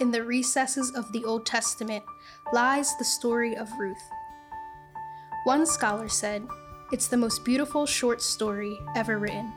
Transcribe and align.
in 0.00 0.10
the 0.10 0.22
recesses 0.22 0.90
of 0.94 1.10
the 1.12 1.24
Old 1.24 1.46
Testament 1.46 2.04
lies 2.52 2.96
the 2.96 3.04
story 3.04 3.56
of 3.56 3.68
Ruth. 3.78 4.10
One 5.44 5.64
scholar 5.64 6.08
said, 6.08 6.46
It's 6.92 7.08
the 7.08 7.16
most 7.16 7.44
beautiful 7.44 7.86
short 7.86 8.20
story 8.20 8.78
ever 8.94 9.18
written. 9.18 9.52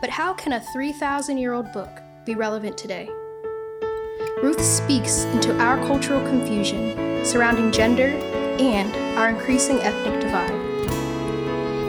But 0.00 0.10
how 0.10 0.32
can 0.34 0.52
a 0.52 0.60
3,000 0.72 1.38
year 1.38 1.52
old 1.52 1.72
book 1.72 2.00
be 2.24 2.34
relevant 2.34 2.78
today? 2.78 3.08
Ruth 4.42 4.62
speaks 4.62 5.24
into 5.24 5.58
our 5.58 5.76
cultural 5.86 6.24
confusion 6.26 7.24
surrounding 7.24 7.72
gender 7.72 8.08
and 8.58 8.94
our 9.18 9.28
increasing 9.28 9.78
ethnic 9.80 10.20
divide. 10.20 10.52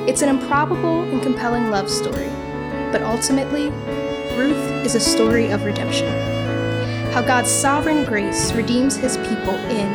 It's 0.09 0.21
an 0.21 0.29
improbable 0.29 1.04
and 1.04 1.21
compelling 1.21 1.70
love 1.70 1.89
story, 1.89 2.29
but 2.91 3.02
ultimately, 3.02 3.70
Ruth 4.38 4.86
is 4.86 4.95
a 4.95 5.00
story 5.00 5.50
of 5.50 5.66
redemption. 5.66 6.27
How 7.18 7.23
God's 7.23 7.49
sovereign 7.49 8.05
grace 8.05 8.53
redeems 8.53 8.95
his 8.95 9.17
people 9.17 9.55
in 9.55 9.88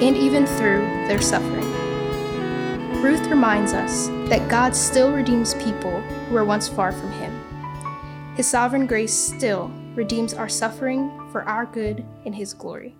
and 0.00 0.16
even 0.16 0.46
through 0.46 0.82
their 1.08 1.20
suffering. 1.20 1.68
Ruth 3.02 3.26
reminds 3.26 3.72
us 3.72 4.06
that 4.28 4.48
God 4.48 4.76
still 4.76 5.10
redeems 5.10 5.54
people 5.54 6.00
who 6.00 6.34
were 6.34 6.44
once 6.44 6.68
far 6.68 6.92
from 6.92 7.10
him. 7.10 8.36
His 8.36 8.46
sovereign 8.46 8.86
grace 8.86 9.12
still 9.12 9.72
redeems 9.96 10.32
our 10.32 10.48
suffering 10.48 11.10
for 11.32 11.42
our 11.42 11.66
good 11.66 12.04
and 12.24 12.36
his 12.36 12.54
glory. 12.54 12.94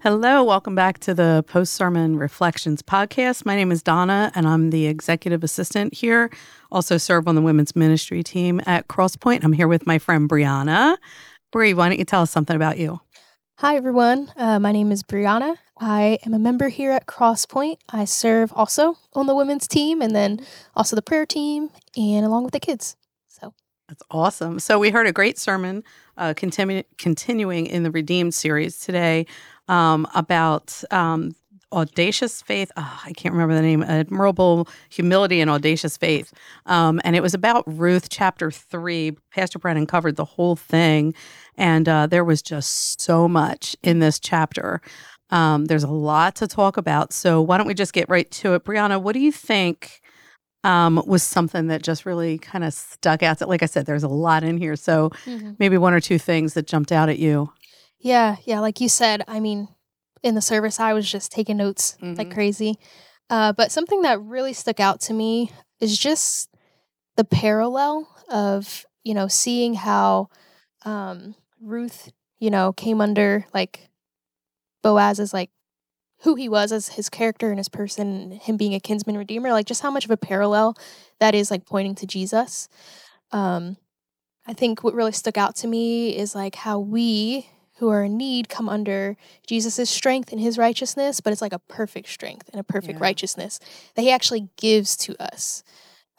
Hello, 0.00 0.42
welcome 0.42 0.74
back 0.74 0.98
to 0.98 1.14
the 1.14 1.44
Post 1.46 1.74
Sermon 1.74 2.16
Reflections 2.16 2.82
podcast. 2.82 3.46
My 3.46 3.54
name 3.54 3.70
is 3.70 3.80
Donna, 3.80 4.32
and 4.34 4.44
I'm 4.48 4.70
the 4.70 4.86
executive 4.88 5.44
assistant 5.44 5.94
here. 5.94 6.30
Also, 6.72 6.98
serve 6.98 7.28
on 7.28 7.36
the 7.36 7.42
women's 7.42 7.76
ministry 7.76 8.24
team 8.24 8.60
at 8.66 8.88
Crosspoint. 8.88 9.44
I'm 9.44 9.52
here 9.52 9.68
with 9.68 9.86
my 9.86 10.00
friend 10.00 10.28
Brianna. 10.28 10.96
Brie, 11.50 11.72
why 11.72 11.88
don't 11.88 11.98
you 11.98 12.04
tell 12.04 12.22
us 12.22 12.30
something 12.30 12.56
about 12.56 12.78
you? 12.78 13.00
Hi, 13.56 13.76
everyone. 13.76 14.30
Uh, 14.36 14.58
my 14.58 14.70
name 14.70 14.92
is 14.92 15.02
Brianna. 15.02 15.56
I 15.80 16.18
am 16.26 16.34
a 16.34 16.38
member 16.38 16.68
here 16.68 16.92
at 16.92 17.06
Crosspoint. 17.06 17.78
I 17.88 18.04
serve 18.04 18.52
also 18.54 18.96
on 19.14 19.26
the 19.26 19.34
women's 19.34 19.66
team 19.66 20.02
and 20.02 20.14
then 20.14 20.40
also 20.76 20.94
the 20.94 21.02
prayer 21.02 21.24
team 21.24 21.70
and 21.96 22.26
along 22.26 22.44
with 22.44 22.52
the 22.52 22.60
kids. 22.60 22.96
So 23.28 23.54
that's 23.88 24.02
awesome. 24.10 24.58
So 24.58 24.78
we 24.78 24.90
heard 24.90 25.06
a 25.06 25.12
great 25.12 25.38
sermon 25.38 25.84
uh, 26.18 26.34
continu- 26.34 26.84
continuing 26.98 27.66
in 27.66 27.82
the 27.82 27.90
Redeemed 27.90 28.34
series 28.34 28.78
today 28.78 29.24
um, 29.68 30.06
about 30.14 30.82
um, 30.90 31.34
audacious 31.72 32.42
faith. 32.42 32.70
Oh, 32.76 33.00
I 33.04 33.12
can't 33.12 33.32
remember 33.32 33.54
the 33.54 33.62
name. 33.62 33.82
Admirable 33.82 34.68
humility 34.88 35.40
and 35.40 35.50
audacious 35.50 35.96
faith. 35.96 36.32
Um, 36.66 37.00
and 37.04 37.14
it 37.16 37.22
was 37.22 37.34
about 37.34 37.64
Ruth 37.66 38.08
chapter 38.08 38.50
three. 38.50 39.16
Pastor 39.32 39.58
Brennan 39.58 39.86
covered 39.86 40.16
the 40.16 40.24
whole 40.24 40.56
thing, 40.56 41.14
and 41.56 41.88
uh, 41.88 42.06
there 42.06 42.24
was 42.24 42.42
just 42.42 43.00
so 43.00 43.28
much 43.28 43.76
in 43.82 43.98
this 43.98 44.18
chapter. 44.18 44.80
Um, 45.30 45.66
there's 45.66 45.84
a 45.84 45.90
lot 45.90 46.36
to 46.36 46.46
talk 46.46 46.76
about. 46.76 47.12
So 47.12 47.42
why 47.42 47.58
don't 47.58 47.66
we 47.66 47.74
just 47.74 47.92
get 47.92 48.08
right 48.08 48.30
to 48.30 48.54
it, 48.54 48.64
Brianna? 48.64 49.00
What 49.00 49.12
do 49.12 49.20
you 49.20 49.32
think? 49.32 50.00
Um, 50.64 51.00
was 51.06 51.22
something 51.22 51.68
that 51.68 51.82
just 51.82 52.04
really 52.04 52.36
kind 52.36 52.64
of 52.64 52.74
stuck 52.74 53.22
out. 53.22 53.40
Like 53.40 53.62
I 53.62 53.66
said, 53.66 53.86
there's 53.86 54.02
a 54.02 54.08
lot 54.08 54.42
in 54.42 54.58
here. 54.58 54.74
So 54.74 55.10
mm-hmm. 55.24 55.52
maybe 55.60 55.78
one 55.78 55.94
or 55.94 56.00
two 56.00 56.18
things 56.18 56.54
that 56.54 56.66
jumped 56.66 56.90
out 56.90 57.08
at 57.08 57.20
you. 57.20 57.52
Yeah, 58.00 58.36
yeah. 58.44 58.58
Like 58.58 58.80
you 58.80 58.88
said, 58.88 59.22
I 59.28 59.38
mean, 59.38 59.68
in 60.22 60.34
the 60.34 60.42
service, 60.42 60.80
I 60.80 60.92
was 60.92 61.10
just 61.10 61.32
taking 61.32 61.56
notes 61.56 61.96
mm-hmm. 62.00 62.14
like 62.14 62.32
crazy. 62.32 62.78
Uh, 63.30 63.52
but 63.52 63.72
something 63.72 64.02
that 64.02 64.20
really 64.20 64.52
stuck 64.52 64.80
out 64.80 65.00
to 65.02 65.12
me 65.12 65.50
is 65.80 65.98
just 65.98 66.48
the 67.16 67.24
parallel 67.24 68.08
of, 68.30 68.86
you 69.04 69.14
know, 69.14 69.28
seeing 69.28 69.74
how 69.74 70.28
um, 70.84 71.34
Ruth, 71.60 72.10
you 72.38 72.50
know, 72.50 72.72
came 72.72 73.00
under 73.00 73.46
like 73.52 73.88
Boaz 74.82 75.20
as 75.20 75.34
like 75.34 75.50
who 76.22 76.34
he 76.34 76.48
was 76.48 76.72
as 76.72 76.88
his 76.90 77.08
character 77.08 77.50
and 77.50 77.58
his 77.58 77.68
person, 77.68 78.32
him 78.32 78.56
being 78.56 78.74
a 78.74 78.80
kinsman 78.80 79.16
redeemer, 79.16 79.52
like 79.52 79.66
just 79.66 79.82
how 79.82 79.90
much 79.90 80.04
of 80.04 80.10
a 80.10 80.16
parallel 80.16 80.76
that 81.20 81.34
is 81.34 81.50
like 81.50 81.66
pointing 81.66 81.94
to 81.96 82.06
Jesus. 82.06 82.68
Um, 83.30 83.76
I 84.46 84.54
think 84.54 84.82
what 84.82 84.94
really 84.94 85.12
stuck 85.12 85.36
out 85.36 85.54
to 85.56 85.66
me 85.66 86.16
is 86.16 86.34
like 86.34 86.54
how 86.54 86.78
we 86.78 87.50
who 87.78 87.88
are 87.88 88.04
in 88.04 88.16
need 88.16 88.48
come 88.48 88.68
under 88.68 89.16
Jesus' 89.46 89.88
strength 89.88 90.32
and 90.32 90.40
his 90.40 90.58
righteousness, 90.58 91.20
but 91.20 91.32
it's 91.32 91.42
like 91.42 91.52
a 91.52 91.60
perfect 91.60 92.08
strength 92.08 92.48
and 92.50 92.60
a 92.60 92.64
perfect 92.64 92.98
yeah. 92.98 93.04
righteousness 93.04 93.60
that 93.94 94.02
he 94.02 94.10
actually 94.10 94.48
gives 94.56 94.96
to 94.96 95.16
us. 95.22 95.62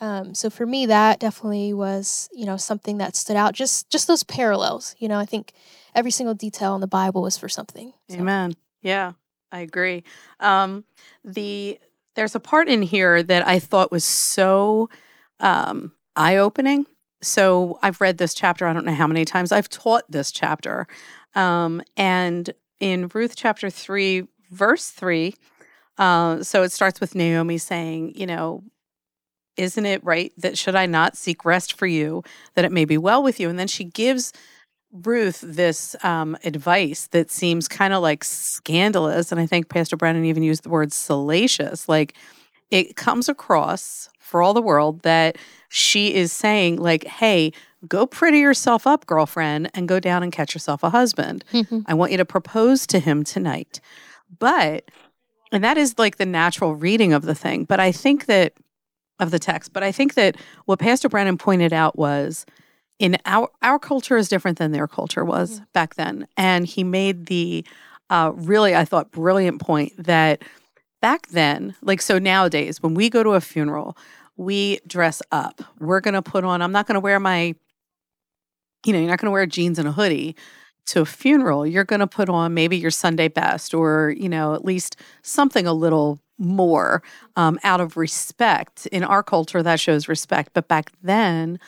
Um, 0.01 0.33
so 0.33 0.49
for 0.49 0.65
me, 0.65 0.85
that 0.85 1.19
definitely 1.19 1.73
was, 1.73 2.29
you 2.33 2.45
know, 2.45 2.57
something 2.57 2.99
that 2.99 3.15
stood 3.15 3.35
out. 3.35 3.53
Just 3.53 3.89
just 3.89 4.07
those 4.07 4.23
parallels. 4.23 4.95
You 4.99 5.09
know, 5.09 5.19
I 5.19 5.25
think 5.25 5.51
every 5.93 6.11
single 6.11 6.33
detail 6.33 6.75
in 6.75 6.81
the 6.81 6.87
Bible 6.87 7.25
is 7.25 7.37
for 7.37 7.49
something. 7.49 7.93
So. 8.07 8.17
Amen. 8.17 8.55
Yeah, 8.81 9.13
I 9.51 9.59
agree. 9.59 10.03
Um, 10.39 10.85
the 11.25 11.79
there's 12.15 12.35
a 12.35 12.39
part 12.39 12.69
in 12.69 12.81
here 12.81 13.21
that 13.21 13.47
I 13.47 13.59
thought 13.59 13.91
was 13.91 14.05
so 14.05 14.89
um, 15.39 15.91
eye 16.15 16.37
opening. 16.37 16.85
So 17.21 17.79
I've 17.81 17.99
read 17.99 18.17
this 18.17 18.33
chapter. 18.33 18.65
I 18.65 18.73
don't 18.73 18.85
know 18.85 18.93
how 18.93 19.07
many 19.07 19.25
times 19.25 19.51
I've 19.51 19.69
taught 19.69 20.09
this 20.09 20.31
chapter, 20.31 20.87
um, 21.35 21.81
and 21.97 22.51
in 22.79 23.09
Ruth 23.13 23.35
chapter 23.35 23.69
3, 23.69 24.27
verse 24.51 24.89
3, 24.89 25.35
uh, 25.97 26.43
so 26.43 26.63
it 26.63 26.71
starts 26.71 27.01
with 27.01 27.15
Naomi 27.15 27.57
saying, 27.57 28.13
you 28.15 28.25
know, 28.25 28.63
isn't 29.57 29.85
it 29.85 30.03
right 30.03 30.31
that 30.37 30.57
should 30.57 30.75
I 30.75 30.85
not 30.85 31.17
seek 31.17 31.43
rest 31.43 31.73
for 31.73 31.85
you, 31.85 32.23
that 32.55 32.63
it 32.63 32.71
may 32.71 32.85
be 32.85 32.97
well 32.97 33.21
with 33.21 33.39
you? 33.39 33.49
And 33.49 33.59
then 33.59 33.67
she 33.67 33.83
gives 33.83 34.31
Ruth 34.91 35.43
this 35.45 35.95
um, 36.03 36.37
advice 36.43 37.07
that 37.07 37.29
seems 37.29 37.67
kind 37.67 37.93
of 37.93 38.01
like 38.01 38.23
scandalous. 38.23 39.31
And 39.31 39.39
I 39.39 39.45
think 39.45 39.69
Pastor 39.69 39.97
Brennan 39.97 40.25
even 40.25 40.43
used 40.43 40.63
the 40.63 40.69
word 40.69 40.93
salacious. 40.93 41.89
Like 41.89 42.15
it 42.71 42.95
comes 42.95 43.27
across 43.27 44.09
for 44.29 44.41
all 44.41 44.53
the 44.53 44.61
world 44.61 45.01
that 45.01 45.37
she 45.69 46.13
is 46.13 46.31
saying, 46.31 46.77
like, 46.77 47.03
hey, 47.05 47.51
go 47.87 48.05
pretty 48.05 48.39
yourself 48.39 48.85
up, 48.85 49.05
girlfriend, 49.05 49.69
and 49.73 49.87
go 49.87 49.99
down 49.99 50.23
and 50.23 50.31
catch 50.31 50.53
yourself 50.53 50.83
a 50.83 50.89
husband. 50.89 51.43
Mm-hmm. 51.53 51.81
I 51.85 51.93
want 51.93 52.11
you 52.11 52.17
to 52.17 52.25
propose 52.25 52.85
to 52.87 52.99
him 52.99 53.23
tonight. 53.23 53.79
But, 54.37 54.89
and 55.51 55.63
that 55.63 55.77
is 55.77 55.97
like 55.97 56.17
the 56.17 56.25
natural 56.25 56.75
reading 56.75 57.13
of 57.13 57.23
the 57.23 57.35
thing. 57.35 57.65
But 57.65 57.79
I 57.79 57.91
think 57.91 58.25
that, 58.27 58.53
of 59.19 59.31
the 59.31 59.39
text, 59.39 59.73
but 59.73 59.83
I 59.83 59.91
think 59.91 60.13
that 60.13 60.37
what 60.65 60.79
Pastor 60.79 61.09
Brennan 61.09 61.37
pointed 61.37 61.73
out 61.73 61.97
was, 61.97 62.45
in 62.99 63.17
our 63.25 63.49
our 63.61 63.79
culture 63.79 64.17
is 64.17 64.29
different 64.29 64.57
than 64.57 64.71
their 64.71 64.87
culture 64.87 65.25
was 65.25 65.55
mm-hmm. 65.55 65.63
back 65.73 65.95
then 65.95 66.27
and 66.37 66.65
he 66.65 66.83
made 66.83 67.25
the 67.25 67.65
uh, 68.09 68.31
really 68.35 68.75
i 68.75 68.85
thought 68.85 69.09
brilliant 69.11 69.59
point 69.59 69.93
that 69.97 70.43
back 71.01 71.27
then 71.27 71.75
like 71.81 72.01
so 72.01 72.19
nowadays 72.19 72.83
when 72.83 72.93
we 72.93 73.09
go 73.09 73.23
to 73.23 73.31
a 73.31 73.41
funeral 73.41 73.97
we 74.39 74.79
dress 74.87 75.21
up 75.31 75.61
we're 75.79 75.99
going 75.99 76.13
to 76.13 76.21
put 76.21 76.43
on 76.43 76.61
i'm 76.61 76.71
not 76.71 76.87
going 76.87 76.95
to 76.95 76.99
wear 76.99 77.19
my 77.19 77.53
you 78.85 78.93
know, 78.93 78.99
you're 78.99 79.09
not 79.09 79.19
going 79.19 79.27
to 79.27 79.31
wear 79.31 79.45
jeans 79.45 79.79
and 79.79 79.87
a 79.87 79.91
hoodie 79.91 80.35
to 80.87 81.01
a 81.01 81.05
funeral. 81.05 81.65
You're 81.65 81.83
going 81.83 81.99
to 81.99 82.07
put 82.07 82.29
on 82.29 82.53
maybe 82.53 82.77
your 82.77 82.91
Sunday 82.91 83.27
best 83.27 83.73
or, 83.73 84.13
you 84.17 84.29
know, 84.29 84.53
at 84.53 84.65
least 84.65 84.95
something 85.21 85.67
a 85.67 85.73
little 85.73 86.19
more 86.37 87.03
um, 87.35 87.59
out 87.63 87.81
of 87.81 87.97
respect. 87.97 88.85
In 88.87 89.03
our 89.03 89.21
culture, 89.21 89.61
that 89.61 89.79
shows 89.79 90.07
respect. 90.07 90.51
But 90.53 90.67
back 90.67 90.91
then, 91.03 91.59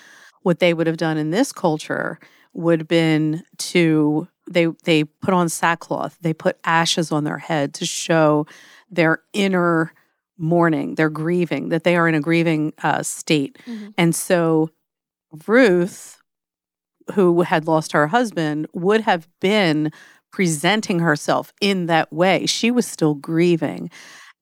what 0.43 0.59
they 0.59 0.73
would 0.73 0.87
have 0.87 0.97
done 0.97 1.17
in 1.17 1.31
this 1.31 1.51
culture 1.51 2.19
would 2.53 2.79
have 2.79 2.87
been 2.87 3.43
to 3.57 4.27
they 4.49 4.65
they 4.83 5.05
put 5.05 5.33
on 5.33 5.47
sackcloth 5.47 6.17
they 6.19 6.33
put 6.33 6.59
ashes 6.65 7.11
on 7.11 7.23
their 7.23 7.37
head 7.37 7.73
to 7.73 7.85
show 7.85 8.45
their 8.89 9.21
inner 9.31 9.93
mourning 10.41 10.95
they're 10.95 11.09
grieving 11.09 11.69
that 11.69 11.83
they 11.83 11.95
are 11.95 12.07
in 12.07 12.15
a 12.15 12.21
grieving 12.21 12.73
uh, 12.83 13.03
state 13.03 13.57
mm-hmm. 13.65 13.89
and 13.97 14.15
so 14.15 14.69
ruth 15.47 16.21
who 17.13 17.41
had 17.41 17.67
lost 17.67 17.91
her 17.91 18.07
husband 18.07 18.67
would 18.73 19.01
have 19.01 19.27
been 19.39 19.91
presenting 20.31 20.99
herself 20.99 21.53
in 21.61 21.85
that 21.87 22.11
way. 22.11 22.45
She 22.45 22.71
was 22.71 22.87
still 22.87 23.15
grieving. 23.15 23.89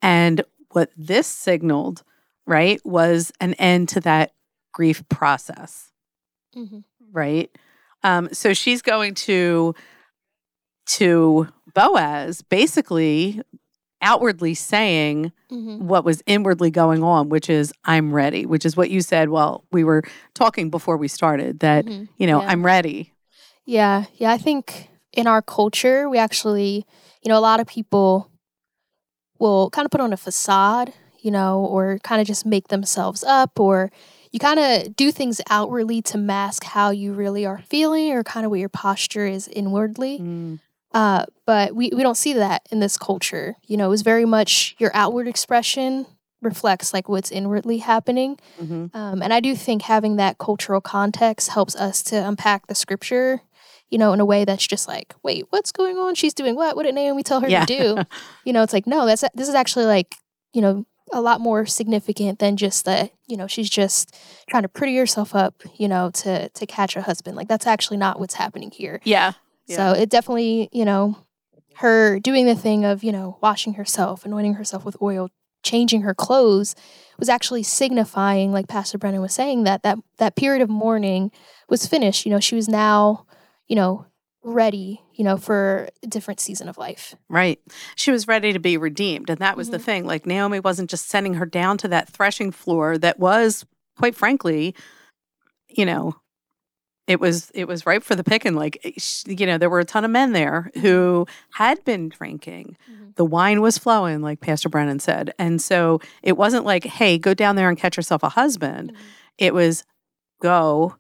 And 0.02 0.44
what 0.72 0.92
this 0.96 1.28
signaled, 1.28 2.04
right, 2.46 2.80
was 2.86 3.32
an 3.42 3.56
end 3.56 3.90
to 3.90 4.00
that 4.02 4.34
grief 4.72 5.08
process. 5.10 5.92
Mm-hmm. 6.56 6.80
Right? 7.12 7.50
Um, 8.04 8.30
so 8.32 8.54
she's 8.54 8.82
going 8.82 9.16
to 9.16 9.76
to 10.86 11.48
Boaz 11.76 12.42
basically 12.42 13.42
outwardly 14.02 14.54
saying 14.54 15.32
mm-hmm. 15.52 15.88
what 15.88 16.06
was 16.06 16.24
inwardly 16.26 16.72
going 16.72 17.04
on, 17.04 17.30
which 17.30 17.50
is, 17.50 17.74
I'm 17.86 18.14
ready, 18.14 18.46
which 18.46 18.66
is 18.66 18.78
what 18.78 18.90
you 18.90 19.02
said 19.02 19.30
while 19.30 19.66
we 19.72 19.84
were 19.84 20.04
talking 20.34 20.70
before 20.70 20.98
we 20.98 21.08
started 21.08 21.60
that, 21.60 21.86
mm-hmm. 21.86 22.06
you 22.18 22.28
know, 22.28 22.42
yeah. 22.42 22.48
I'm 22.48 22.66
ready. 22.66 23.14
Yeah. 23.66 24.06
Yeah. 24.16 24.32
I 24.32 24.38
think 24.38 24.90
in 25.14 25.28
our 25.28 25.42
culture, 25.42 26.10
we 26.10 26.18
actually, 26.18 26.86
you 27.22 27.30
know, 27.30 27.38
a 27.38 27.42
lot 27.42 27.60
of 27.60 27.68
people 27.68 28.32
will 29.38 29.70
kind 29.70 29.86
of 29.86 29.92
put 29.92 30.02
on 30.02 30.14
a 30.14 30.18
facade, 30.18 30.94
you 31.22 31.32
know, 31.32 31.66
or 31.66 32.00
kind 32.00 32.22
of 32.22 32.28
just 32.28 32.46
make 32.46 32.70
themselves 32.70 33.24
up, 33.24 33.60
or 33.60 33.92
you 34.32 34.40
kind 34.40 34.60
of 34.60 34.96
do 34.96 35.12
things 35.12 35.42
outwardly 35.50 36.02
to 36.04 36.18
mask 36.18 36.64
how 36.64 36.92
you 36.92 37.14
really 37.14 37.46
are 37.46 37.64
feeling 37.68 38.12
or 38.12 38.24
kind 38.24 38.46
of 38.46 38.52
what 38.52 38.60
your 38.60 38.70
posture 38.70 39.26
is 39.26 39.48
inwardly. 39.48 40.20
Mm. 40.20 40.60
Uh, 40.94 41.26
but 41.46 41.76
we, 41.76 41.92
we 41.96 42.02
don't 42.04 42.18
see 42.18 42.34
that 42.34 42.64
in 42.72 42.80
this 42.80 42.98
culture. 42.98 43.56
You 43.68 43.78
know, 43.78 43.86
it 43.86 43.90
was 43.90 44.02
very 44.02 44.26
much 44.26 44.76
your 44.80 44.92
outward 44.94 45.28
expression 45.28 46.06
reflects 46.42 46.94
like 46.94 47.10
what's 47.10 47.32
inwardly 47.32 47.80
happening. 47.80 48.38
Mhm. 48.62 48.94
Um, 48.96 49.22
and 49.22 49.34
I 49.34 49.40
do 49.40 49.56
think 49.56 49.82
having 49.84 50.16
that 50.16 50.38
cultural 50.38 50.80
context 50.82 51.50
helps 51.50 51.76
us 51.76 52.02
to 52.04 52.16
unpack 52.16 52.68
the 52.68 52.76
scripture, 52.76 53.42
you 53.90 53.98
know, 53.98 54.14
in 54.14 54.20
a 54.20 54.26
way 54.26 54.46
that's 54.46 54.66
just 54.66 54.88
like, 54.88 55.14
wait, 55.22 55.46
what's 55.50 55.72
going 55.72 55.98
on? 55.98 56.16
She's 56.16 56.34
doing 56.34 56.56
what? 56.56 56.76
What 56.76 56.84
did 56.84 56.96
Naomi 56.96 57.24
tell 57.24 57.42
her 57.42 57.50
Yeah. 57.50 57.66
to 57.66 57.78
do? 57.78 58.04
you 58.46 58.54
know, 58.54 58.64
it's 58.64 58.74
like, 58.74 58.88
no, 58.88 59.06
that's 59.06 59.24
this 59.36 59.50
is 59.50 59.56
actually 59.56 59.86
like, 59.86 60.16
you 60.54 60.62
know, 60.62 60.86
a 61.12 61.22
lot 61.22 61.42
more 61.42 61.66
significant 61.66 62.38
than 62.40 62.56
just 62.56 62.86
that, 62.86 63.12
you 63.28 63.36
know, 63.36 63.48
she's 63.48 63.70
just 63.70 64.16
trying 64.48 64.62
to 64.64 64.70
pretty 64.70 64.96
herself 64.96 65.36
up, 65.36 65.56
you 65.76 65.88
know, 65.88 66.10
to 66.12 66.50
to 66.50 66.66
catch 66.66 66.96
a 66.96 67.02
husband. 67.02 67.36
Like 67.36 67.48
that's 67.48 67.68
actually 67.68 67.98
not 67.98 68.20
what's 68.20 68.36
happening 68.36 68.72
here. 68.72 69.02
Yeah. 69.04 69.34
So 69.76 69.92
it 69.92 70.10
definitely, 70.10 70.70
you 70.72 70.86
know, 70.86 71.18
her 71.76 72.20
doing 72.20 72.46
the 72.46 72.56
thing 72.56 72.86
of, 72.86 73.04
you 73.04 73.12
know, 73.12 73.38
washing 73.42 73.76
herself, 73.76 74.26
anointing 74.26 74.56
herself 74.56 74.84
with 74.86 74.98
oil, 75.02 75.30
changing 75.64 76.02
her 76.02 76.14
clothes 76.14 76.76
was 77.18 77.30
actually 77.30 77.64
signifying, 77.64 78.52
like 78.52 78.68
Pastor 78.68 78.98
Brennan 78.98 79.22
was 79.22 79.34
saying, 79.34 79.64
that 79.64 79.84
that 79.84 79.98
that 80.18 80.36
period 80.36 80.62
of 80.62 80.70
mourning 80.70 81.32
was 81.70 81.86
finished. 81.86 82.26
You 82.26 82.32
know, 82.32 82.40
she 82.40 82.56
was 82.56 82.68
now, 82.68 83.26
you 83.68 83.76
know, 83.76 84.06
ready, 84.44 85.02
you 85.14 85.24
know, 85.26 85.36
for 85.38 85.90
a 86.02 86.08
different 86.08 86.40
season 86.40 86.70
of 86.70 86.78
life. 86.78 87.14
Right. 87.30 87.60
She 87.96 88.10
was 88.12 88.28
ready 88.28 88.54
to 88.54 88.60
be 88.60 88.78
redeemed. 88.78 89.30
And 89.30 89.40
that 89.40 89.58
was 89.58 89.70
the 89.70 89.78
Mhm. 89.78 89.84
thing. 89.84 90.06
Like 90.06 90.26
Naomi 90.26 90.60
wasn't 90.62 90.90
just 90.90 91.10
sending 91.10 91.34
her 91.36 91.46
down 91.46 91.78
to 91.80 91.88
that 91.90 92.08
threshing 92.10 92.52
floor 92.52 92.98
that 92.98 93.20
was, 93.20 93.66
quite 93.98 94.16
frankly, 94.16 94.74
you 95.68 95.86
know, 95.86 96.16
it 97.10 97.20
was 97.20 97.52
it 97.56 97.68
was 97.68 97.86
ripe 97.86 98.04
for 98.04 98.16
the 98.16 98.24
picking. 98.24 98.54
Like 98.54 98.78
eh, 98.86 98.92
you 99.26 99.46
know, 99.46 99.58
there 99.58 99.70
were 99.70 99.80
a 99.82 99.86
ton 99.86 100.06
of 100.06 100.12
men 100.12 100.32
there 100.32 100.72
who 100.82 101.26
had 101.54 101.84
been 101.84 102.08
drinking. 102.10 102.78
Mhm. 102.90 103.16
The 103.16 103.26
wine 103.26 103.62
was 103.62 103.78
flowing, 103.78 104.22
like 104.22 104.40
Pastor 104.40 104.70
Brennan 104.70 105.00
said. 105.00 105.34
And 105.40 105.62
so 105.62 106.00
it 106.24 106.38
wasn't 106.38 106.66
like, 106.66 106.86
hey, 106.86 107.18
go 107.18 107.34
down 107.34 107.56
there 107.58 107.68
and 107.70 107.78
catch 107.78 107.98
yourself 107.98 108.24
a 108.24 108.30
husband. 108.30 108.94
It 109.38 109.54
was 109.54 109.84
go 110.42 110.96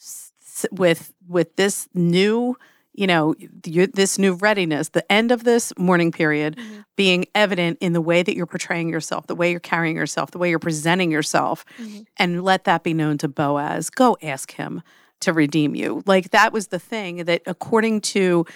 s- 0.00 0.32
with 0.70 1.12
with 1.28 1.54
this 1.56 1.88
new 1.94 2.56
you 2.94 3.06
know 3.06 3.34
this 3.94 4.18
new 4.18 4.34
readiness 4.34 4.90
the 4.90 5.10
end 5.10 5.32
of 5.32 5.44
this 5.44 5.72
mourning 5.78 6.12
period 6.12 6.56
Mhm. 6.56 6.84
being 6.96 7.24
evident 7.34 7.78
in 7.80 7.94
the 7.94 8.02
way 8.02 8.22
that 8.22 8.36
you're 8.36 8.44
portraying 8.46 8.90
yourself 8.90 9.26
the 9.28 9.34
way 9.34 9.50
you're 9.50 9.60
carrying 9.60 9.96
yourself 9.96 10.30
the 10.30 10.38
way 10.38 10.50
you're 10.50 10.58
presenting 10.58 11.10
yourself 11.10 11.64
Mhm. 11.78 12.04
and 12.18 12.44
let 12.44 12.64
that 12.64 12.82
be 12.82 12.92
known 12.92 13.16
to 13.18 13.28
boaz 13.28 13.88
go 13.88 14.16
ask 14.22 14.52
him 14.52 14.82
to 15.22 15.32
redeem 15.32 15.74
you. 15.74 16.02
Like 16.06 16.30
that 16.30 16.52
was 16.52 16.68
the 16.68 16.78
thing 16.78 17.24
that 17.24 17.42
according 17.46 18.00
to 18.02 18.46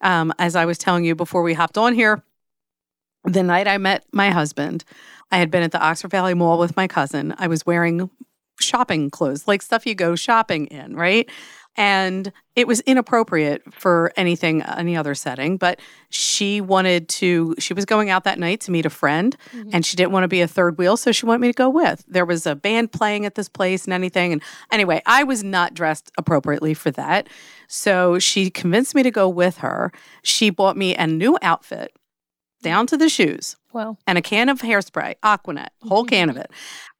um, 0.00 0.32
as 0.38 0.56
i 0.56 0.64
was 0.64 0.78
telling 0.78 1.04
you 1.04 1.14
before 1.14 1.42
we 1.42 1.54
hopped 1.54 1.78
on 1.78 1.94
here 1.94 2.22
the 3.24 3.42
night 3.42 3.66
i 3.66 3.78
met 3.78 4.04
my 4.12 4.30
husband 4.30 4.84
i 5.30 5.38
had 5.38 5.50
been 5.50 5.62
at 5.62 5.72
the 5.72 5.80
oxford 5.80 6.10
valley 6.10 6.34
mall 6.34 6.58
with 6.58 6.76
my 6.76 6.86
cousin. 6.86 7.34
I 7.38 7.48
was 7.48 7.64
wearing 7.66 8.10
shopping 8.60 9.10
clothes 9.10 9.46
like 9.46 9.62
stuff 9.62 9.86
you 9.86 9.94
go 9.94 10.14
shopping 10.16 10.66
in 10.66 10.96
right 10.96 11.28
and 11.76 12.32
it 12.54 12.66
was 12.66 12.80
inappropriate 12.80 13.62
for 13.74 14.12
anything 14.16 14.62
any 14.62 14.96
other 14.96 15.14
setting 15.14 15.56
but 15.56 15.78
she 16.10 16.60
wanted 16.60 17.08
to 17.08 17.54
she 17.58 17.74
was 17.74 17.84
going 17.84 18.08
out 18.10 18.24
that 18.24 18.38
night 18.38 18.60
to 18.62 18.70
meet 18.70 18.86
a 18.86 18.90
friend 18.90 19.36
Mhm. 19.52 19.70
and 19.72 19.84
she 19.86 19.96
didn't 19.96 20.12
want 20.12 20.24
to 20.24 20.28
be 20.28 20.40
a 20.40 20.48
third 20.48 20.78
wheel 20.78 20.96
so 20.96 21.12
she 21.12 21.26
wanted 21.26 21.40
me 21.40 21.48
to 21.48 21.52
go 21.54 21.68
with. 21.68 22.04
There 22.08 22.24
was 22.24 22.46
a 22.46 22.54
band 22.54 22.92
playing 22.92 23.26
at 23.26 23.34
this 23.34 23.48
place 23.48 23.84
and 23.84 23.92
anything 23.92 24.32
and 24.32 24.42
anyway 24.72 25.02
i 25.06 25.22
was 25.24 25.42
not 25.44 25.74
dressed 25.74 26.10
appropriately 26.18 26.74
for 26.74 26.90
that. 26.92 27.28
So 27.68 28.18
she 28.18 28.50
convinced 28.50 28.94
me 28.94 29.02
to 29.02 29.10
go 29.10 29.28
with 29.28 29.58
her. 29.58 29.92
She 30.22 30.50
bought 30.50 30.76
me 30.76 30.94
a 30.94 31.06
new 31.06 31.36
outfit 31.42 31.92
down 32.70 32.86
to 32.88 32.96
the 32.96 33.08
shoes 33.08 33.56
Well, 33.72 33.92
and 34.08 34.18
a 34.18 34.22
can 34.22 34.48
of 34.48 34.60
hairspray, 34.60 35.14
Aquanet, 35.22 35.68
whole 35.88 36.04
can 36.14 36.28
of 36.30 36.36
it. 36.36 36.50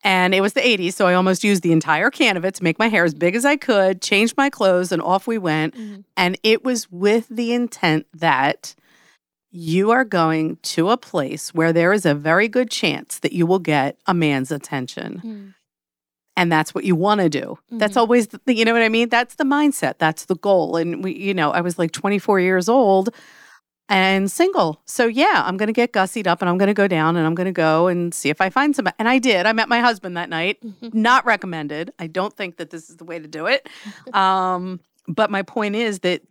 And 0.05 0.35
it 0.35 0.41
was 0.41 0.53
the 0.53 0.61
80s, 0.61 0.93
so 0.95 1.07
I 1.11 1.15
almost 1.15 1.43
used 1.43 1.63
the 1.63 1.73
entire 1.73 2.11
can 2.11 2.37
of 2.37 2.45
it 2.45 2.55
to 2.57 2.63
make 2.63 2.79
my 2.79 2.89
hair 2.89 3.05
as 3.05 3.15
big 3.15 3.35
as 3.35 3.45
I 3.45 3.57
could, 3.57 4.01
changed 4.01 4.35
my 4.37 4.49
clothes, 4.59 4.93
and 4.93 5.03
off 5.03 5.27
we 5.27 5.39
went. 5.39 5.75
Mhm. 5.75 6.05
And 6.17 6.39
it 6.43 6.65
was 6.65 6.81
with 6.93 7.27
the 7.29 7.53
intent 7.53 8.07
that 8.15 8.75
you 9.51 9.91
are 9.91 10.05
going 10.05 10.59
to 10.75 10.91
a 10.91 10.97
place 10.97 11.53
where 11.55 11.73
there 11.73 11.93
is 11.93 12.05
a 12.07 12.15
very 12.15 12.49
good 12.49 12.71
chance 12.71 13.19
that 13.21 13.33
you 13.33 13.47
will 13.47 13.59
get 13.75 13.97
a 14.07 14.15
man's 14.15 14.51
attention. 14.53 15.11
Mhm. 15.25 15.55
And 16.39 16.53
that's 16.53 16.75
what 16.75 16.85
you 16.85 16.95
want 16.95 17.21
to 17.23 17.29
do. 17.31 17.59
That's 17.71 17.95
Mhm. 17.95 18.01
always, 18.03 18.27
the, 18.29 18.41
you 18.55 18.65
know 18.67 18.75
what 18.75 18.83
I 18.83 18.91
mean? 18.91 19.09
That's 19.09 19.37
the 19.37 19.45
mindset. 19.45 19.95
That's 19.99 20.27
the 20.27 20.37
goal. 20.37 20.77
And 20.77 21.03
we, 21.03 21.15
you 21.17 21.33
know, 21.33 21.51
I 21.51 21.63
was 21.63 21.79
like 21.79 21.93
24 21.93 22.39
years 22.41 22.69
old 22.69 23.09
and 23.89 24.31
single. 24.31 24.81
So 24.85 25.07
yeah, 25.07 25.43
I'm 25.45 25.57
going 25.57 25.69
to 25.69 25.73
get 25.73 25.93
gussied 25.93 26.27
up 26.27 26.43
and 26.43 26.49
I'm 26.49 26.59
going 26.59 26.67
to 26.69 26.75
go 26.75 26.89
down 26.89 27.17
and 27.17 27.27
I'm 27.27 27.35
going 27.35 27.47
to 27.47 27.53
go 27.53 27.87
and 27.87 28.13
see 28.13 28.31
if 28.31 28.41
I 28.41 28.51
find 28.51 28.75
somebody. 28.75 28.97
And 28.99 29.09
I 29.09 29.19
did. 29.19 29.47
I 29.47 29.53
met 29.53 29.69
my 29.69 29.81
husband 29.81 30.17
that 30.17 30.29
night. 30.29 30.59
Mhm. 30.63 30.93
Not 30.95 31.25
recommended. 31.25 31.93
I 31.99 32.07
don't 32.09 32.35
think 32.37 32.57
that 32.57 32.71
this 32.71 32.91
is 32.91 32.97
the 32.97 33.05
way 33.05 33.19
to 33.19 33.29
do 33.29 33.47
it. 33.47 33.69
Um, 34.15 34.81
but 35.09 35.31
my 35.31 35.43
point 35.43 35.77
is 35.77 36.01
that 36.01 36.23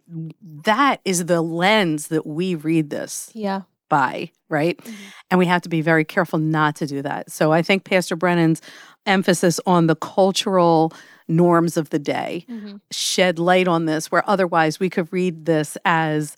that 0.66 1.00
is 1.06 1.25
the 1.28 1.42
lens 1.42 2.07
that 2.10 2.25
we 2.28 2.56
read 2.56 2.90
this 2.90 3.31
yeah. 3.34 3.62
by, 3.88 4.31
right? 4.50 4.78
Mhm. 4.78 4.94
And 5.31 5.38
we 5.40 5.46
have 5.46 5.62
to 5.62 5.69
be 5.69 5.80
very 5.81 6.04
careful 6.04 6.40
not 6.40 6.75
to 6.78 6.86
do 6.88 7.02
that. 7.02 7.31
So 7.31 7.54
I 7.54 7.62
think 7.62 7.86
Pastor 7.86 8.18
Brennan's 8.18 8.62
emphasis 9.06 9.60
on 9.66 9.88
the 9.88 9.96
cultural 9.96 10.92
norms 11.30 11.78
of 11.78 11.90
the 11.92 12.00
day 12.00 12.46
Mhm. 12.50 12.81
shed 12.92 13.40
light 13.40 13.68
on 13.68 13.86
this, 13.86 14.12
where 14.12 14.28
otherwise 14.30 14.80
we 14.80 14.90
could 14.90 15.07
read 15.13 15.46
this 15.46 15.78
as 15.86 16.36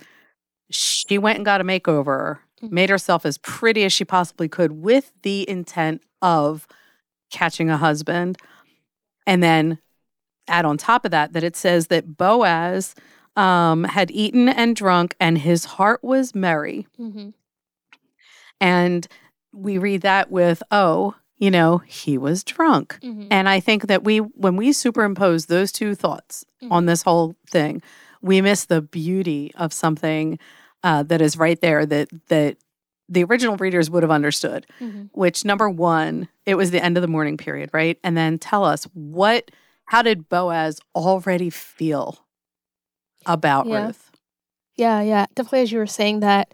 she 0.69 1.17
went 1.17 1.37
and 1.37 1.45
got 1.45 1.61
a 1.61 1.63
makeover, 1.63 2.39
Mhm. 2.61 2.71
made 2.71 2.89
herself 2.89 3.25
as 3.25 3.37
pretty 3.37 3.83
as 3.83 3.93
she 3.93 4.03
possibly 4.05 4.47
could 4.49 4.71
with 4.73 5.11
the 5.21 5.47
intent 5.49 6.01
of 6.21 6.67
catching 7.31 7.69
a 7.69 7.77
husband. 7.77 8.37
And 9.25 9.43
then 9.43 9.79
add 10.47 10.65
on 10.65 10.77
top 10.77 11.03
of 11.05 11.11
that 11.11 11.33
that 11.33 11.43
it 11.43 11.55
says 11.55 11.87
that 11.87 12.17
Boaz 12.17 12.95
um, 13.35 13.83
had 13.83 14.09
eaten 14.09 14.49
and 14.49 14.75
drunk 14.75 15.15
and 15.19 15.37
his 15.37 15.65
heart 15.65 16.03
was 16.03 16.33
merry. 16.33 16.87
Mhm. 16.99 17.33
And 18.59 19.07
we 19.53 19.77
read 19.77 20.01
that 20.01 20.31
with, 20.31 20.63
oh, 20.71 21.13
you 21.37 21.51
know, 21.51 21.79
he 21.85 22.17
was 22.17 22.43
drunk. 22.43 22.97
Mhm. 23.03 23.27
And 23.29 23.47
I 23.47 23.59
think 23.59 23.87
that 23.87 24.03
we, 24.03 24.17
when 24.19 24.55
we 24.55 24.71
superimpose 24.73 25.45
those 25.45 25.71
two 25.71 25.93
thoughts 25.93 26.43
on 26.71 26.87
this 26.87 27.03
whole 27.03 27.35
thing, 27.51 27.81
we 28.21 28.41
miss 28.41 28.65
the 28.65 28.81
beauty 28.81 29.51
of 29.55 29.73
something 29.73 30.39
uh, 30.83 31.03
that 31.03 31.21
is 31.21 31.37
right 31.37 31.59
there 31.61 31.85
that 31.85 32.09
that 32.27 32.57
the 33.09 33.23
original 33.23 33.55
readers 33.57 33.89
would 33.89 34.03
have 34.03 34.11
understood. 34.11 34.65
Mhm. 34.81 35.09
Which 35.13 35.45
number 35.45 35.69
one, 35.69 36.27
it 36.45 36.55
was 36.55 36.71
the 36.71 36.83
end 36.83 36.97
of 36.97 37.01
the 37.01 37.07
mourning 37.07 37.37
period, 37.37 37.69
right? 37.73 37.97
And 38.03 38.17
then 38.17 38.37
tell 38.37 38.65
us 38.65 38.83
what, 38.93 39.49
how 39.85 40.01
did 40.01 40.27
Boaz 40.27 40.79
already 40.93 41.49
feel 41.49 42.19
about 43.25 43.65
Yeah. 43.65 43.85
Ruth? 43.87 44.11
Yeah, 44.75 45.01
yeah. 45.01 45.25
Definitely 45.35 45.61
as 45.61 45.71
you 45.71 45.79
were 45.79 45.87
saying 45.87 46.19
that, 46.19 46.53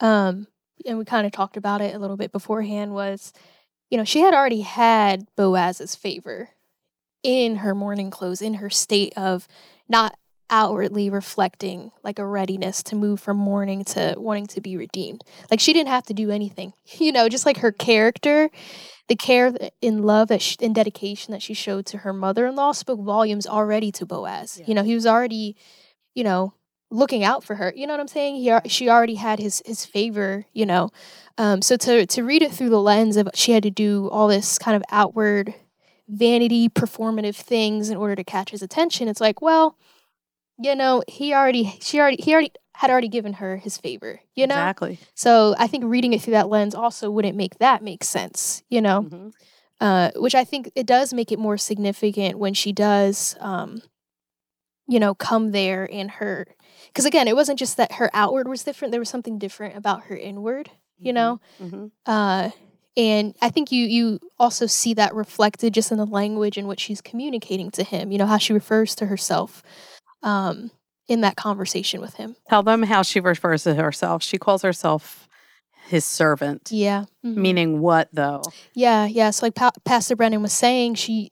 um, 0.00 0.46
and 0.86 0.98
we 0.98 1.04
kind 1.04 1.26
of 1.26 1.32
talked 1.32 1.56
about 1.56 1.80
it 1.80 1.94
a 1.94 1.98
little 1.98 2.16
bit 2.16 2.32
beforehand, 2.32 2.92
was 2.94 3.32
you 3.90 3.98
know, 3.98 4.04
she 4.04 4.20
had 4.20 4.34
already 4.34 4.62
had 4.62 5.26
Boaz's 5.36 5.94
favor 5.94 6.50
in 7.22 7.56
her 7.56 7.74
mourning 7.74 8.10
clothes, 8.10 8.42
in 8.42 8.54
her 8.54 8.68
state 8.70 9.12
of 9.16 9.46
not 9.88 10.16
outwardly 10.54 11.10
reflecting 11.10 11.90
like 12.04 12.20
a 12.20 12.24
readiness 12.24 12.80
to 12.80 12.94
move 12.94 13.18
from 13.18 13.36
mourning 13.36 13.82
to 13.82 14.14
wanting 14.16 14.46
to 14.46 14.60
be 14.60 14.76
redeemed. 14.76 15.24
Like 15.50 15.58
she 15.58 15.72
didn't 15.72 15.88
have 15.88 16.04
to 16.04 16.14
do 16.14 16.30
anything, 16.30 16.72
you 16.98 17.10
know, 17.10 17.28
just 17.28 17.44
like 17.44 17.56
her 17.56 17.72
character, 17.72 18.50
the 19.08 19.16
care 19.16 19.52
and 19.82 20.04
love 20.04 20.28
that 20.28 20.40
she, 20.40 20.56
and 20.60 20.72
dedication 20.72 21.32
that 21.32 21.42
she 21.42 21.54
showed 21.54 21.86
to 21.86 21.98
her 21.98 22.12
mother-in-law 22.12 22.70
spoke 22.70 23.00
volumes 23.00 23.48
already 23.48 23.90
to 23.90 24.06
Boaz. 24.06 24.58
Yeah. 24.60 24.66
You 24.68 24.74
know, 24.74 24.84
he 24.84 24.94
was 24.94 25.06
already, 25.06 25.56
you 26.14 26.22
know, 26.22 26.54
looking 26.88 27.24
out 27.24 27.42
for 27.42 27.56
her. 27.56 27.72
You 27.74 27.88
know 27.88 27.94
what 27.94 28.00
I'm 28.00 28.06
saying? 28.06 28.36
He, 28.36 28.68
she 28.68 28.88
already 28.88 29.16
had 29.16 29.40
his 29.40 29.60
his 29.66 29.84
favor. 29.84 30.46
You 30.52 30.66
know, 30.66 30.90
um, 31.36 31.62
so 31.62 31.76
to 31.78 32.06
to 32.06 32.22
read 32.22 32.42
it 32.42 32.52
through 32.52 32.70
the 32.70 32.80
lens 32.80 33.16
of 33.16 33.28
she 33.34 33.50
had 33.50 33.64
to 33.64 33.70
do 33.70 34.08
all 34.10 34.28
this 34.28 34.56
kind 34.56 34.76
of 34.76 34.84
outward 34.92 35.52
vanity 36.08 36.68
performative 36.68 37.34
things 37.34 37.90
in 37.90 37.96
order 37.96 38.14
to 38.14 38.22
catch 38.22 38.50
his 38.50 38.62
attention. 38.62 39.08
It's 39.08 39.20
like, 39.20 39.42
well, 39.42 39.76
you 40.58 40.74
know, 40.74 41.02
he 41.08 41.32
already 41.34 41.76
she 41.80 41.98
already 42.00 42.22
he 42.22 42.32
already 42.32 42.52
had 42.74 42.90
already 42.90 43.08
given 43.08 43.34
her 43.34 43.56
his 43.56 43.78
favor. 43.78 44.20
You 44.34 44.46
know, 44.46 44.56
Exactly. 44.56 44.98
so 45.14 45.54
I 45.58 45.66
think 45.66 45.84
reading 45.86 46.12
it 46.12 46.22
through 46.22 46.32
that 46.32 46.48
lens 46.48 46.74
also 46.74 47.10
wouldn't 47.10 47.36
make 47.36 47.58
that 47.58 47.82
make 47.82 48.04
sense. 48.04 48.62
You 48.68 48.80
know 48.80 49.02
Mhm. 49.02 49.32
uh, 49.80 50.10
which 50.16 50.34
I 50.34 50.44
think 50.44 50.70
it 50.74 50.86
does 50.86 51.12
make 51.12 51.32
it 51.32 51.38
more 51.38 51.58
significant 51.58 52.38
when 52.38 52.54
she 52.54 52.72
does, 52.72 53.36
um, 53.40 53.82
you 54.86 55.00
know, 55.00 55.14
come 55.14 55.50
there 55.52 55.88
and 55.92 56.10
her. 56.12 56.46
Because 56.88 57.04
again, 57.06 57.26
it 57.28 57.34
wasn't 57.36 57.58
just 57.58 57.76
that 57.76 57.92
her 57.92 58.10
outward 58.14 58.48
was 58.48 58.62
different; 58.64 58.92
there 58.92 59.00
was 59.00 59.08
something 59.08 59.38
different 59.38 59.76
about 59.76 60.04
her 60.04 60.16
inward. 60.16 60.70
You 60.98 61.12
know, 61.12 61.40
Mhm. 61.60 61.90
uh, 62.06 62.50
and 62.96 63.34
I 63.42 63.50
think 63.50 63.72
you 63.72 63.84
you 63.86 64.20
also 64.38 64.66
see 64.66 64.94
that 64.94 65.14
reflected 65.14 65.74
just 65.74 65.90
in 65.92 65.98
the 65.98 66.06
language 66.06 66.56
in 66.56 66.66
which 66.66 66.80
she's 66.80 67.00
communicating 67.00 67.70
to 67.72 67.82
him. 67.82 68.12
You 68.12 68.18
know 68.18 68.26
how 68.26 68.38
she 68.38 68.52
refers 68.52 68.94
to 68.96 69.06
herself. 69.06 69.62
Um, 70.24 70.70
in 71.06 71.20
that 71.20 71.36
conversation 71.36 72.00
with 72.00 72.14
him. 72.14 72.34
Tell 72.48 72.62
them 72.62 72.82
how 72.82 73.02
she 73.02 73.20
refers 73.20 73.64
to 73.64 73.74
herself. 73.74 74.22
She 74.22 74.38
calls 74.38 74.62
herself 74.62 75.28
his 75.86 76.02
servant. 76.04 76.70
Yeah. 76.72 77.04
mhm. 77.22 77.36
Meaning 77.36 77.80
what 77.80 78.08
though? 78.10 78.42
Yeah, 78.74 79.04
yeah. 79.06 79.28
So 79.30 79.44
like 79.44 79.54
pa- 79.54 79.72
Pastor 79.84 80.16
Brennan 80.16 80.40
was 80.40 80.54
saying, 80.54 80.94
she, 80.94 81.30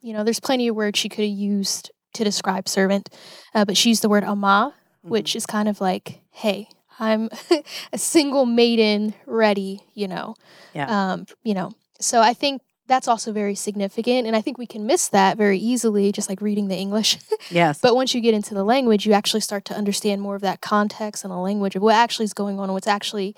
you 0.00 0.12
know, 0.12 0.24
there's 0.24 0.40
plenty 0.40 0.66
of 0.66 0.74
words 0.74 0.98
she 0.98 1.08
could 1.08 1.24
have 1.24 1.38
used 1.38 1.92
to 2.14 2.24
describe 2.24 2.68
servant, 2.68 3.10
uh, 3.54 3.64
but 3.64 3.76
she 3.76 3.90
used 3.90 4.02
the 4.02 4.08
word 4.08 4.24
ama, 4.24 4.74
which 5.02 5.36
is 5.36 5.46
kind 5.46 5.68
of 5.68 5.80
like, 5.80 6.20
hey, 6.32 6.66
I'm 6.98 7.30
a 7.92 7.98
single 7.98 8.44
maiden 8.44 9.14
ready, 9.26 9.82
you 9.94 10.08
know. 10.08 10.34
Yeah. 10.74 11.12
Um, 11.12 11.26
you 11.44 11.54
know. 11.54 11.74
So 12.00 12.20
I 12.20 12.34
think 12.34 12.60
that's 12.88 13.06
also 13.08 13.32
very 13.32 13.54
significant 13.54 14.26
and 14.26 14.34
I 14.34 14.40
think 14.40 14.58
we 14.58 14.66
can 14.66 14.86
miss 14.86 15.08
that 15.08 15.36
very 15.36 15.58
easily 15.58 16.10
just 16.12 16.28
like 16.28 16.40
reading 16.40 16.68
the 16.68 16.76
English. 16.76 17.18
yes. 17.50 17.78
but 17.80 17.94
once 17.94 18.14
you 18.14 18.20
get 18.20 18.34
into 18.34 18.54
the 18.54 18.64
language, 18.64 19.06
you 19.06 19.12
actually 19.12 19.40
start 19.40 19.64
to 19.66 19.74
understand 19.74 20.20
more 20.20 20.34
of 20.34 20.42
that 20.42 20.60
context 20.60 21.24
and 21.24 21.32
the 21.32 21.36
language 21.36 21.76
of 21.76 21.82
what 21.82 21.94
actually 21.94 22.24
is 22.24 22.34
going 22.34 22.58
on 22.58 22.64
and 22.64 22.74
what's 22.74 22.86
actually 22.88 23.34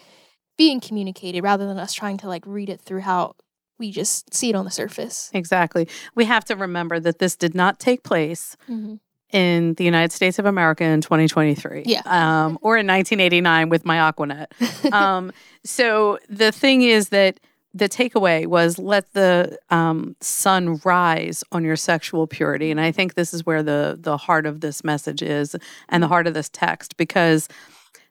being 0.56 0.80
communicated 0.80 1.42
rather 1.42 1.66
than 1.66 1.78
us 1.78 1.92
trying 1.92 2.16
to 2.18 2.28
like 2.28 2.42
read 2.46 2.68
it 2.68 2.80
through 2.80 3.00
how 3.00 3.34
we 3.78 3.90
just 3.90 4.32
see 4.32 4.48
it 4.50 4.54
on 4.54 4.64
the 4.64 4.70
surface. 4.70 5.30
exactly. 5.34 5.88
We 6.14 6.24
have 6.26 6.44
to 6.46 6.54
remember 6.56 7.00
that 7.00 7.18
this 7.18 7.34
did 7.36 7.54
not 7.56 7.80
take 7.80 8.04
place 8.04 8.56
Mhm. 8.70 9.00
in 9.32 9.74
the 9.74 9.82
United 9.84 10.12
States 10.12 10.38
of 10.38 10.46
America 10.46 10.84
in 10.84 11.00
2023. 11.00 11.82
Yeah. 11.84 12.02
Um, 12.06 12.56
or 12.62 12.76
in 12.78 12.86
1989 12.86 13.68
with 13.68 13.84
my 13.84 13.96
Aquanet. 13.96 14.46
um, 14.92 15.32
so 15.64 16.18
the 16.28 16.52
thing 16.52 16.82
is 16.82 17.08
that 17.08 17.40
the 17.74 17.88
takeaway 17.88 18.46
was 18.46 18.78
let 18.78 19.12
the 19.14 19.58
um, 19.68 20.14
sun 20.20 20.80
rise 20.84 21.42
on 21.50 21.64
your 21.64 21.76
sexual 21.76 22.28
purity, 22.28 22.70
and 22.70 22.80
I 22.80 22.92
think 22.92 23.14
this 23.14 23.34
is 23.34 23.44
where 23.44 23.62
the 23.62 23.98
the 24.00 24.16
heart 24.16 24.46
of 24.46 24.60
this 24.60 24.84
message 24.84 25.22
is, 25.22 25.56
and 25.88 26.02
the 26.02 26.08
heart 26.08 26.28
of 26.28 26.34
this 26.34 26.48
text, 26.48 26.96
because 26.96 27.48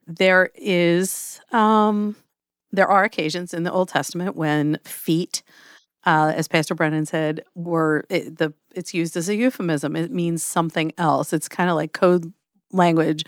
there 0.06 0.52
is 0.56 1.40
um, 1.52 2.18
there 2.72 2.88
are 2.88 3.06
occasions 3.06 3.54
in 3.54 3.64
the 3.64 3.72
Old 3.72 3.88
Testament 3.88 4.36
when 4.36 4.80
feet, 4.84 5.44
uh, 6.06 6.34
as 6.36 6.50
Pastor 6.50 6.76
Brennan 6.76 7.06
said, 7.06 7.46
were 7.56 8.04
it, 8.10 8.38
the 8.38 8.54
it's 8.76 8.94
used 8.94 9.16
as 9.16 9.30
a 9.30 9.36
euphemism. 9.36 9.96
It 9.96 10.12
means 10.12 10.44
something 10.44 10.92
else. 10.98 11.32
It's 11.32 11.48
kind 11.48 11.70
of 11.70 11.78
like 11.78 11.94
code 11.94 12.34
language 12.72 13.24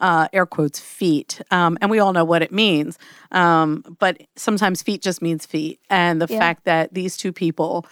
uh, 0.00 0.28
air 0.32 0.46
quotes 0.46 0.80
feet, 0.80 1.40
um, 1.50 1.76
and 1.80 1.90
we 1.90 1.98
all 1.98 2.12
know 2.12 2.24
what 2.24 2.42
it 2.42 2.52
means. 2.52 2.98
Um, 3.30 3.96
but 3.98 4.20
sometimes 4.36 4.82
feet 4.82 5.02
just 5.02 5.20
means 5.22 5.46
feet, 5.46 5.80
and 5.90 6.20
the 6.20 6.26
Yeah. 6.28 6.38
fact 6.38 6.64
that 6.64 6.92
these 6.94 7.16
two 7.16 7.32
people, 7.32 7.86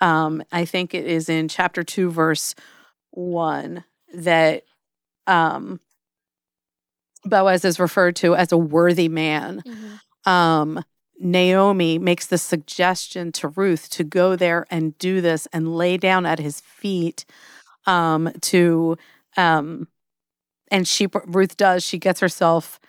um, 0.00 0.42
I 0.50 0.64
think 0.64 0.94
it 0.94 1.06
is 1.06 1.28
in 1.28 1.48
chapter 1.48 1.82
two, 1.82 2.10
verse 2.10 2.54
one, 3.10 3.84
that 4.14 4.64
um, 5.26 5.80
Boaz 7.24 7.64
is 7.64 7.78
referred 7.78 8.16
to 8.16 8.34
as 8.34 8.52
a 8.52 8.56
worthy 8.58 9.08
man. 9.08 9.62
Um, 10.24 10.82
Naomi 11.18 11.98
makes 11.98 12.26
the 12.26 12.38
suggestion 12.38 13.30
to 13.32 13.48
Ruth 13.48 13.90
to 13.90 14.04
go 14.04 14.36
there 14.36 14.66
and 14.70 14.96
do 14.96 15.20
this 15.20 15.46
and 15.52 15.76
lay 15.76 15.98
down 15.98 16.24
at 16.24 16.38
his 16.38 16.60
feet 16.60 17.26
um, 17.86 18.32
to 18.42 18.96
um, 19.36 19.86
and 20.70 20.86
she 20.86 21.06
Ruth 21.26 21.56
does. 21.56 21.82
She 21.84 21.98
gets 21.98 22.20
herself 22.20 22.80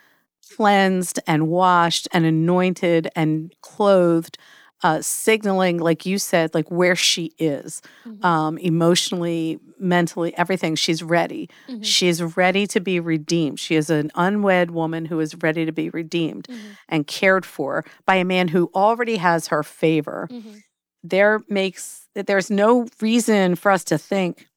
cleansed 0.55 1.19
and 1.27 1.47
washed 1.47 2.07
and 2.11 2.25
anointed 2.25 3.07
and 3.15 3.53
clothed, 3.61 4.37
uh, 4.83 5.01
signaling, 5.01 5.77
like 5.77 6.05
you 6.05 6.17
said, 6.17 6.53
like 6.53 6.69
where 6.71 6.95
she 6.95 7.31
is, 7.37 7.81
Mhm. 8.05 8.25
um, 8.25 8.57
emotionally, 8.57 9.59
mentally, 9.79 10.35
everything. 10.37 10.75
She's 10.75 11.03
ready. 11.03 11.49
Mhm. 11.69 11.83
She's 11.85 12.21
ready 12.35 12.65
to 12.67 12.79
be 12.79 12.99
redeemed. 12.99 13.59
She 13.59 13.75
is 13.75 13.89
an 13.89 14.11
unwed 14.15 14.71
woman 14.71 15.05
who 15.05 15.19
is 15.19 15.35
ready 15.41 15.65
to 15.65 15.71
be 15.71 15.89
redeemed 15.89 16.47
Mhm. 16.49 16.57
and 16.89 17.07
cared 17.07 17.45
for 17.45 17.85
by 18.05 18.15
a 18.15 18.25
man 18.25 18.49
who 18.49 18.69
already 18.75 19.17
has 19.17 19.47
her 19.47 19.63
favor. 19.63 20.27
Mhm. 20.31 20.63
There 21.03 21.41
makes 21.47 22.07
that 22.15 22.27
there's 22.27 22.49
no 22.49 22.87
reason 22.99 23.55
for 23.55 23.71
us 23.71 23.83
to 23.85 23.97
think 23.97 24.47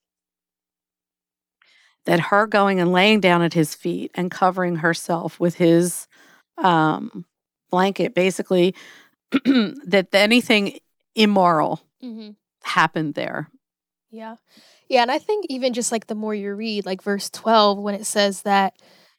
that 2.07 2.21
her 2.21 2.47
going 2.47 2.81
and 2.81 2.93
laying 2.93 3.21
down 3.21 3.43
at 3.43 3.55
his 3.55 3.75
feet 3.75 4.11
and 4.15 4.31
covering 4.31 4.77
herself 4.77 5.41
with 5.41 5.55
his 5.57 6.07
um, 6.59 7.25
blanket, 7.71 8.15
basically, 8.15 8.75
that 9.45 10.09
anything 10.13 10.79
immoral 11.15 11.81
Mhm. 12.03 12.37
happened 12.63 13.15
there. 13.15 13.49
Yeah. 14.11 14.37
Yeah. 14.89 15.03
And 15.03 15.11
I 15.11 15.19
think 15.19 15.47
even 15.49 15.73
just 15.73 15.91
like 15.91 16.07
the 16.07 16.15
more 16.15 16.35
you 16.35 16.55
read, 16.55 16.87
like 16.87 17.03
verse 17.03 17.31
12, 17.31 17.79
when 17.79 17.95
it 17.95 18.05
says 18.07 18.43
that, 18.43 18.75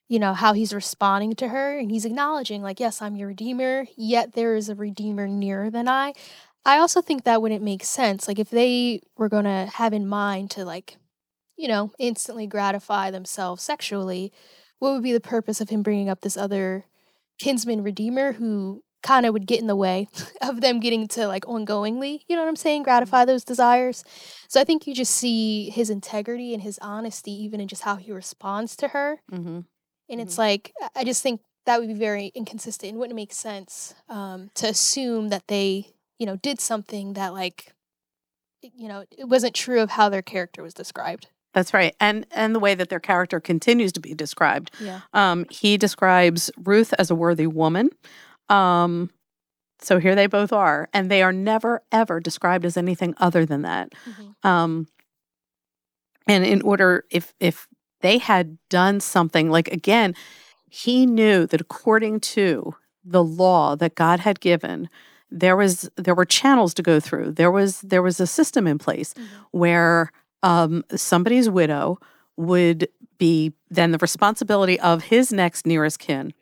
you 0.07 0.19
know, 0.19 0.33
how 0.33 0.53
he's 0.53 0.73
responding 0.73 1.33
to 1.35 1.47
her 1.49 1.77
and 1.77 1.89
he's 1.91 2.05
acknowledging, 2.05 2.61
like, 2.61 2.79
yes, 2.79 3.01
I'm 3.01 3.15
your 3.15 3.29
redeemer, 3.29 3.87
yet 3.97 4.33
there 4.33 4.55
is 4.55 4.69
a 4.69 4.75
redeemer 4.75 5.27
nearer 5.27 5.69
than 5.71 5.87
I. 5.87 6.13
I 6.63 6.77
also 6.77 7.01
think 7.01 7.23
that 7.23 7.41
wouldn't 7.41 7.63
make 7.63 7.83
sense. 7.83 8.27
Like, 8.27 8.39
if 8.39 8.49
they 8.51 9.01
were 9.17 9.29
going 9.29 9.45
to 9.45 9.65
have 9.73 9.93
in 9.93 10.07
mind 10.07 10.51
to, 10.51 10.63
like, 10.63 10.97
you 11.57 11.67
know, 11.67 11.91
instantly 11.99 12.47
gratify 12.47 13.11
themselves 13.11 13.63
sexually, 13.63 14.31
what 14.79 14.93
would 14.93 15.03
be 15.03 15.13
the 15.13 15.19
purpose 15.19 15.61
of 15.61 15.69
him 15.69 15.81
bringing 15.81 16.09
up 16.09 16.21
this 16.21 16.37
other 16.37 16.85
kinsman 17.39 17.83
redeemer 17.83 18.33
who 18.33 18.81
kind 19.03 19.25
of 19.25 19.33
would 19.33 19.45
get 19.45 19.59
in 19.59 19.67
the 19.67 19.75
way 19.75 20.07
of 20.41 20.61
them 20.61 20.79
getting 20.79 21.07
to 21.07 21.27
like 21.27 21.43
ongoingly, 21.45 22.21
you 22.27 22.35
know 22.35 22.41
what 22.41 22.49
I'm 22.49 22.55
saying, 22.55 22.83
gratify 22.83 23.25
those 23.25 23.43
desires. 23.43 24.03
So 24.47 24.59
I 24.59 24.63
think 24.63 24.87
you 24.87 24.95
just 24.95 25.13
see 25.13 25.69
his 25.69 25.89
integrity 25.89 26.53
and 26.53 26.63
his 26.63 26.79
honesty 26.81 27.31
even 27.31 27.61
in 27.61 27.67
just 27.67 27.83
how 27.83 27.95
he 27.97 28.11
responds 28.11 28.75
to 28.77 28.89
her. 28.89 29.21
Mm-hmm. 29.31 29.61
And 30.09 30.21
it's 30.21 30.37
like 30.37 30.73
I- 30.81 31.01
I 31.01 31.03
just 31.03 31.21
think 31.21 31.41
that 31.65 31.79
would 31.79 31.87
be 31.87 31.93
very 31.93 32.31
inconsistent 32.35 32.91
and 32.91 32.99
wouldn't 32.99 33.15
make 33.15 33.33
sense 33.33 33.95
um, 34.07 34.49
to 34.55 34.67
assume 34.67 35.29
that 35.29 35.47
they, 35.47 35.93
you 36.19 36.25
know, 36.25 36.35
did 36.35 36.59
something 36.59 37.13
that 37.13 37.33
like 37.33 37.71
you 38.61 38.87
know, 38.87 39.05
it 39.15 39.25
wasn't 39.25 39.53
true 39.53 39.81
of 39.81 39.91
how 39.91 40.09
their 40.09 40.23
character 40.23 40.63
was 40.63 40.73
described. 40.73 41.27
That's 41.55 41.73
right, 41.73 41.95
and 42.01 42.27
and 42.31 42.53
the 42.53 42.59
way 42.59 42.75
that 42.75 42.89
their 42.89 42.99
character 42.99 43.39
continues 43.39 43.93
to 43.93 44.01
be 44.01 44.13
described. 44.13 44.71
Yeah. 44.79 44.99
Um, 45.13 45.45
he 45.49 45.77
describes 45.77 46.51
Ruth 46.61 46.93
as 46.99 47.09
a 47.09 47.15
worthy 47.15 47.47
woman. 47.47 47.91
Um, 48.49 49.09
so 49.79 49.97
here 49.97 50.15
they 50.15 50.27
both 50.27 50.51
are, 50.51 50.89
and 50.93 51.09
they 51.09 51.23
are 51.23 51.31
never 51.31 51.81
ever 51.93 52.19
described 52.19 52.65
as 52.65 52.75
anything 52.75 53.15
other 53.19 53.45
than 53.45 53.61
that. 53.61 53.93
Um, 54.43 54.87
and 56.27 56.45
in 56.45 56.61
order, 56.61 57.05
if 57.09 57.33
if 57.39 57.67
they 58.01 58.17
had 58.17 58.57
done 58.69 58.99
something 58.99 59.49
like 59.49 59.69
again, 59.69 60.13
he 60.69 61.05
knew 61.05 61.47
that 61.47 61.61
according 61.61 62.19
to 62.19 62.75
the 63.05 63.23
law 63.23 63.77
that 63.77 63.95
God 63.95 64.19
had 64.19 64.41
given, 64.41 64.89
there 65.31 65.55
was 65.55 65.89
there 65.95 66.15
were 66.15 66.25
channels 66.25 66.73
to 66.73 66.83
go 66.83 66.99
through. 66.99 67.31
There 67.31 67.51
was 67.51 67.79
there 67.79 68.01
was 68.01 68.19
a 68.19 68.27
system 68.27 68.67
in 68.67 68.77
place 68.77 69.13
where 69.51 70.11
um, 70.45 70.83
somebody's 70.95 71.49
widow 71.49 71.97
would 72.37 72.87
be 73.17 73.53
then 73.69 73.91
the 73.91 73.97
responsibility 73.97 74.79
of 74.79 75.03
his 75.03 75.31
next 75.33 75.65
nearest 75.65 75.99
kin. 75.99 76.33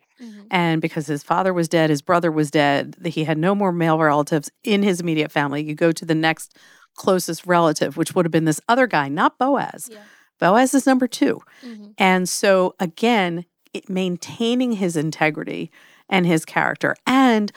And 0.50 0.80
because 0.80 1.06
his 1.06 1.22
father 1.22 1.52
was 1.52 1.68
dead, 1.68 1.90
his 1.90 2.00
brother 2.00 2.30
was 2.30 2.50
dead, 2.50 2.94
that 3.00 3.10
he 3.10 3.24
had 3.24 3.36
no 3.38 3.54
more 3.54 3.72
male 3.72 3.98
relatives 3.98 4.50
in 4.62 4.82
his 4.82 5.00
immediate 5.00 5.30
family. 5.32 5.62
You 5.62 5.74
go 5.74 5.90
to 5.92 6.04
the 6.04 6.14
next 6.14 6.56
closest 6.94 7.44
relative, 7.46 7.96
which 7.96 8.14
would 8.14 8.24
have 8.24 8.32
been 8.32 8.44
this 8.46 8.60
other 8.68 8.86
guy, 8.86 9.08
not 9.08 9.38
Boaz. 9.38 9.88
Yeah. 9.90 9.98
Boaz 10.40 10.72
is 10.74 10.86
number 10.86 11.06
2 11.08 11.40
Mhm. 11.62 11.94
And 11.98 12.28
so, 12.28 12.74
again, 12.80 13.44
it, 13.74 13.88
maintaining 13.90 14.72
his 14.72 14.96
integrity 14.96 15.70
and 16.08 16.24
his 16.26 16.44
character 16.44 16.94
and 17.06 17.50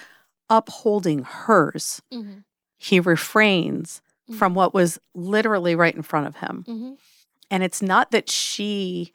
upholding 0.49 1.23
hers, 1.23 2.01
Mhm. 2.13 2.43
he 2.77 2.99
refrains 2.99 4.01
Mhm. 4.29 4.35
from 4.35 4.53
what 4.53 4.73
was 4.73 4.99
literally 5.15 5.75
right 5.75 5.95
in 5.95 6.01
front 6.01 6.27
of 6.27 6.35
him. 6.37 6.65
Mhm. 6.67 6.97
And 7.49 7.63
it's 7.63 7.81
not 7.81 8.11
that 8.11 8.29
she 8.29 9.13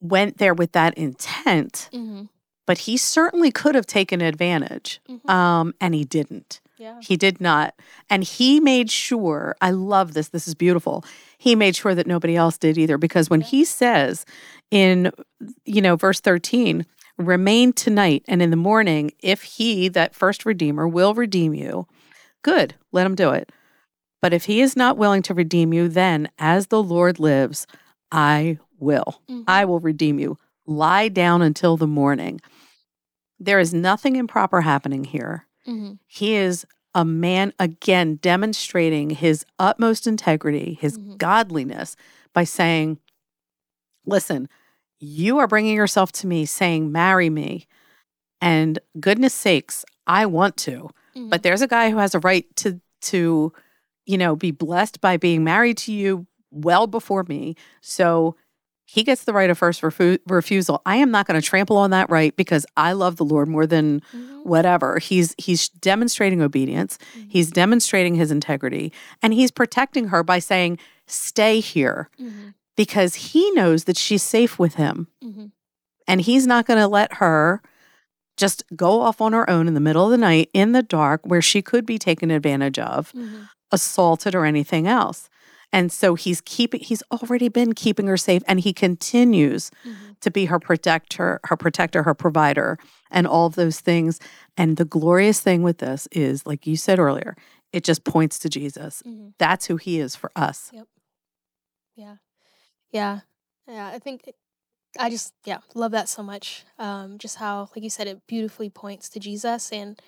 went 0.00 0.38
there 0.38 0.54
with 0.54 0.72
that 0.72 0.94
intent, 0.98 1.88
Mhm. 1.92 2.28
but 2.66 2.78
he 2.78 2.96
certainly 2.96 3.50
could 3.50 3.74
have 3.74 3.86
taken 3.86 4.20
advantage. 4.20 5.00
Mhm. 5.08 5.30
Um, 5.30 5.74
and 5.80 5.94
he 5.94 6.04
didn't. 6.04 6.60
Yeah. 6.76 6.98
He 7.00 7.16
did 7.16 7.40
not. 7.40 7.74
And 8.10 8.24
he 8.24 8.58
made 8.58 8.90
sure, 8.90 9.54
I 9.60 9.70
love 9.70 10.12
this, 10.14 10.28
this 10.28 10.48
is 10.48 10.54
beautiful. 10.54 11.04
He 11.38 11.54
made 11.54 11.76
sure 11.76 11.94
that 11.94 12.06
nobody 12.06 12.34
else 12.36 12.58
did 12.58 12.76
either. 12.76 12.98
Because 12.98 13.30
when 13.30 13.40
Yeah. 13.42 13.46
he 13.46 13.64
says 13.64 14.26
in, 14.72 15.12
you 15.64 15.80
know, 15.80 15.94
verse 15.94 16.18
13, 16.20 16.84
remain 17.16 17.72
tonight 17.72 18.24
and 18.26 18.42
in 18.42 18.50
the 18.50 18.56
morning, 18.56 19.12
if 19.20 19.42
he, 19.44 19.86
that 19.88 20.16
first 20.16 20.44
redeemer, 20.44 20.88
will 20.88 21.14
redeem 21.14 21.54
you, 21.54 21.86
good, 22.42 22.74
let 22.90 23.06
him 23.06 23.14
do 23.14 23.30
it. 23.30 23.50
But 24.24 24.32
if 24.32 24.46
he 24.46 24.62
is 24.62 24.74
not 24.74 24.96
willing 24.96 25.20
to 25.24 25.34
redeem 25.34 25.74
you, 25.74 25.86
then 25.86 26.30
as 26.38 26.68
the 26.68 26.82
Lord 26.82 27.20
lives, 27.20 27.66
I 28.10 28.58
will. 28.78 29.20
Mhm. 29.28 29.44
I 29.46 29.66
will 29.66 29.80
redeem 29.80 30.18
you. 30.18 30.38
Lie 30.64 31.08
down 31.08 31.42
until 31.42 31.76
the 31.76 31.86
morning. 31.86 32.40
There 33.38 33.58
is 33.58 33.74
nothing 33.74 34.16
improper 34.16 34.62
happening 34.62 35.04
here. 35.04 35.46
Mhm. 35.66 35.98
He 36.06 36.36
is 36.36 36.64
a 36.94 37.04
man, 37.04 37.52
again, 37.58 38.18
demonstrating 38.22 39.10
his 39.10 39.44
utmost 39.58 40.06
integrity, 40.06 40.78
his 40.80 40.96
Mhm. 40.96 41.18
godliness 41.18 41.94
by 42.32 42.44
saying, 42.44 42.96
listen, 44.06 44.48
you 45.00 45.36
are 45.36 45.46
bringing 45.46 45.76
yourself 45.76 46.12
to 46.12 46.26
me 46.26 46.46
saying, 46.46 46.90
marry 46.90 47.28
me. 47.28 47.66
And 48.40 48.78
goodness 48.98 49.34
sakes, 49.34 49.84
I 50.06 50.24
want 50.24 50.56
to. 50.64 50.88
Mhm. 51.14 51.28
But 51.28 51.42
there's 51.42 51.60
a 51.60 51.68
guy 51.68 51.90
who 51.90 51.98
has 51.98 52.14
a 52.14 52.20
right 52.20 52.46
to, 52.56 52.80
to, 53.02 53.52
you 54.06 54.18
know, 54.18 54.36
be 54.36 54.50
blessed 54.50 55.00
by 55.00 55.16
being 55.16 55.44
married 55.44 55.76
to 55.78 55.92
you 55.92 56.26
well 56.50 56.86
before 56.86 57.24
me. 57.24 57.56
So 57.80 58.36
he 58.86 59.02
gets 59.02 59.24
the 59.24 59.32
right 59.32 59.48
of 59.48 59.56
first 59.58 59.80
refu- 59.80 60.18
refusal. 60.28 60.82
I 60.84 60.96
am 60.96 61.10
not 61.10 61.26
going 61.26 61.40
to 61.40 61.46
trample 61.46 61.78
on 61.78 61.90
that 61.90 62.10
right 62.10 62.36
because 62.36 62.66
I 62.76 62.92
love 62.92 63.16
the 63.16 63.24
Lord 63.24 63.48
more 63.48 63.66
than 63.66 64.02
Mhm. 64.14 64.44
whatever. 64.44 64.98
He's 64.98 65.34
he's 65.38 65.68
demonstrating 65.70 66.42
obedience. 66.42 66.98
Mhm. 67.18 67.26
He's 67.30 67.50
demonstrating 67.50 68.14
his 68.14 68.30
integrity 68.30 68.92
and 69.22 69.32
he's 69.32 69.50
protecting 69.50 70.08
her 70.08 70.22
by 70.22 70.38
saying, 70.38 70.78
"Stay 71.06 71.60
here." 71.60 72.10
Mhm. 72.20 72.54
Because 72.76 73.14
he 73.14 73.50
knows 73.52 73.84
that 73.84 73.96
she's 73.96 74.22
safe 74.22 74.58
with 74.58 74.74
him 74.74 75.06
Mhm. 75.24 75.50
and 76.06 76.20
he's 76.20 76.46
not 76.46 76.66
going 76.66 76.78
to 76.80 76.88
let 76.88 77.14
her 77.14 77.62
just 78.36 78.64
go 78.76 79.00
off 79.00 79.20
on 79.20 79.32
her 79.32 79.48
own 79.48 79.68
in 79.68 79.74
the 79.74 79.80
middle 79.80 80.04
of 80.04 80.10
the 80.10 80.18
night 80.18 80.50
in 80.52 80.72
the 80.72 80.82
dark 80.82 81.20
where 81.24 81.40
she 81.40 81.62
could 81.62 81.86
be 81.86 81.98
taken 82.00 82.30
advantage 82.32 82.80
of, 82.80 83.12
Mhm. 83.12 83.48
Assaulted 83.74 84.34
or 84.34 84.44
anything 84.46 84.86
else. 84.86 85.28
And 85.72 85.90
so 85.90 86.14
he's 86.14 86.40
keeping 86.40 86.80
he's 86.80 87.02
already 87.10 87.48
been 87.48 87.72
keeping 87.74 88.06
her 88.06 88.16
safe 88.16 88.42
and 88.46 88.60
he 88.60 88.72
continues 88.72 89.70
Mhm. 89.84 90.18
to 90.20 90.30
be 90.30 90.44
her 90.46 90.60
protector, 90.60 91.40
her 91.44 91.56
protector, 91.56 92.04
her 92.04 92.14
provider, 92.14 92.78
and 93.10 93.26
all 93.26 93.46
of 93.46 93.56
those 93.56 93.80
things. 93.80 94.20
And 94.56 94.76
the 94.76 94.84
glorious 94.84 95.40
thing 95.40 95.62
with 95.64 95.78
this 95.78 96.06
is, 96.12 96.46
like 96.46 96.66
you 96.66 96.76
said 96.76 96.98
earlier, 97.00 97.34
it 97.72 97.82
just 97.82 98.04
points 98.04 98.38
to 98.38 98.48
Jesus. 98.48 99.02
Mhm. 99.04 99.34
That's 99.38 99.66
who 99.66 99.76
he 99.76 99.98
is 99.98 100.14
for 100.14 100.30
us. 100.36 100.70
Yep. 100.72 100.86
Yeah. 101.96 102.16
Yeah. 102.92 103.20
Yeah. 103.66 103.88
I 103.88 103.98
think 103.98 104.28
it, 104.28 104.36
I 104.96 105.10
just, 105.10 105.34
yeah, 105.44 105.58
love 105.74 105.90
that 105.90 106.08
so 106.08 106.22
much. 106.22 106.64
Um, 106.78 107.18
just 107.18 107.36
how, 107.36 107.68
like 107.74 107.82
you 107.82 107.90
said, 107.90 108.06
it 108.06 108.22
beautifully 108.28 108.70
points 108.70 109.08
to 109.10 109.18
Jesus. 109.18 109.72
And 109.72 110.00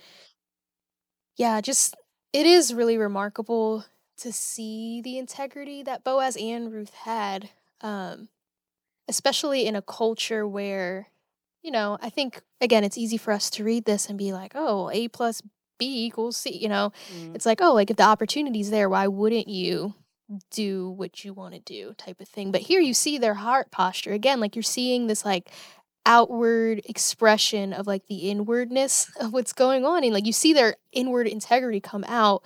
yeah, 1.37 1.61
just, 1.61 1.97
it 2.33 2.47
is 2.47 2.75
really 2.75 2.99
remarkable 2.99 3.85
to 4.19 4.33
see 4.33 5.01
the 5.03 5.19
integrity 5.19 5.83
that 5.83 6.05
Boaz 6.05 6.37
and 6.37 6.73
Ruth 6.73 6.95
had, 6.95 7.51
um, 7.81 8.29
especially 9.09 9.67
in 9.67 9.77
a 9.77 9.83
culture 9.83 10.47
where, 10.47 11.09
you 11.63 11.71
know, 11.71 11.99
I 12.01 12.11
think, 12.11 12.41
again, 12.61 12.85
it's 12.85 12.99
easy 12.99 13.17
for 13.17 13.33
us 13.33 13.51
to 13.51 13.65
read 13.65 13.85
this 13.85 14.09
and 14.09 14.19
be 14.19 14.33
like, 14.33 14.53
oh, 14.55 14.91
A 14.91 15.09
plus 15.09 15.43
B 15.79 16.07
equals 16.07 16.37
C, 16.37 16.57
you 16.57 16.69
know, 16.69 16.93
it's 17.35 17.45
like, 17.45 17.61
oh, 17.61 17.75
like 17.75 17.91
if 17.91 17.97
the 17.97 18.05
opportunity's 18.05 18.71
there, 18.71 18.89
why 18.89 19.07
wouldn't 19.07 19.49
you 19.49 19.95
do 20.51 20.91
what 20.91 21.25
you 21.25 21.33
want 21.33 21.55
to 21.55 21.61
do 21.61 21.95
type 21.99 22.21
of 22.21 22.29
thing? 22.29 22.51
But 22.51 22.63
here 22.63 22.81
you 22.81 22.95
see 22.95 23.19
their 23.19 23.35
heart 23.35 23.71
posture. 23.71 24.13
Again, 24.13 24.41
like 24.41 24.57
you're 24.57 24.63
seeing 24.63 25.07
this 25.07 25.25
like 25.25 25.51
outward 26.07 26.81
expression 26.87 27.73
of 27.73 27.87
like 27.87 28.07
the 28.07 28.31
inwardness 28.31 29.11
of 29.21 29.33
what's 29.33 29.53
going 29.53 29.85
on. 29.85 30.05
And 30.05 30.15
like 30.15 30.27
you 30.27 30.33
see 30.33 30.53
their 30.53 30.77
inward 30.93 31.27
integrity 31.27 31.81
come 31.81 32.05
out 32.09 32.43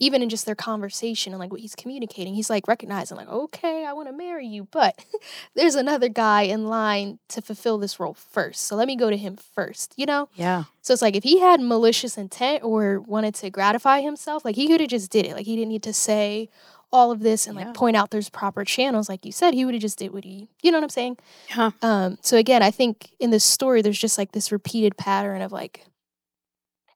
even 0.00 0.22
in 0.22 0.28
just 0.28 0.44
their 0.44 0.56
conversation 0.56 1.32
and 1.32 1.40
like 1.40 1.52
what 1.52 1.60
he's 1.60 1.74
communicating. 1.74 2.34
He's 2.34 2.50
like 2.50 2.66
recognizing, 2.66 3.16
like, 3.16 3.28
okay, 3.28 3.86
I 3.86 3.92
want 3.92 4.08
to 4.08 4.12
marry 4.12 4.46
you, 4.46 4.66
but 4.70 5.04
there's 5.54 5.76
another 5.76 6.08
guy 6.08 6.42
in 6.42 6.66
line 6.66 7.20
to 7.28 7.40
fulfill 7.40 7.78
this 7.78 8.00
role 8.00 8.14
first. 8.14 8.62
So 8.62 8.74
let 8.76 8.88
me 8.88 8.96
go 8.96 9.08
to 9.08 9.16
him 9.16 9.36
first, 9.36 9.94
you 9.96 10.04
know? 10.04 10.28
Yeah. 10.34 10.64
So 10.82 10.92
it's 10.92 11.02
like 11.02 11.14
if 11.14 11.22
he 11.22 11.38
had 11.38 11.60
malicious 11.60 12.18
intent 12.18 12.64
or 12.64 13.00
wanted 13.00 13.34
to 13.36 13.50
gratify 13.50 14.00
himself, 14.00 14.44
like 14.44 14.56
he 14.56 14.66
could 14.66 14.80
have 14.80 14.90
just 14.90 15.12
did 15.12 15.26
it. 15.26 15.34
Like 15.34 15.46
he 15.46 15.54
didn't 15.54 15.70
need 15.70 15.84
to 15.84 15.94
say 15.94 16.48
all 16.94 17.10
of 17.10 17.20
this 17.20 17.46
and 17.46 17.58
Yeah. 17.58 17.66
like 17.66 17.74
point 17.74 17.96
out 17.96 18.10
there's 18.10 18.30
proper 18.30 18.64
channels, 18.64 19.08
like 19.08 19.26
you 19.26 19.32
said. 19.32 19.52
He 19.52 19.64
would 19.64 19.74
have 19.74 19.82
just 19.82 19.98
did 19.98 20.12
what 20.12 20.24
he, 20.24 20.48
you 20.62 20.70
know 20.70 20.78
what 20.78 20.84
I'm 20.84 20.88
saying? 20.90 21.18
Yeah. 21.50 21.70
Um. 21.82 22.16
So 22.22 22.36
again, 22.38 22.62
I 22.62 22.70
think 22.70 23.10
in 23.18 23.30
this 23.30 23.44
story, 23.44 23.82
there's 23.82 23.98
just 23.98 24.16
like 24.16 24.32
this 24.32 24.50
repeated 24.52 24.96
pattern 24.96 25.42
of 25.42 25.52
like 25.52 25.84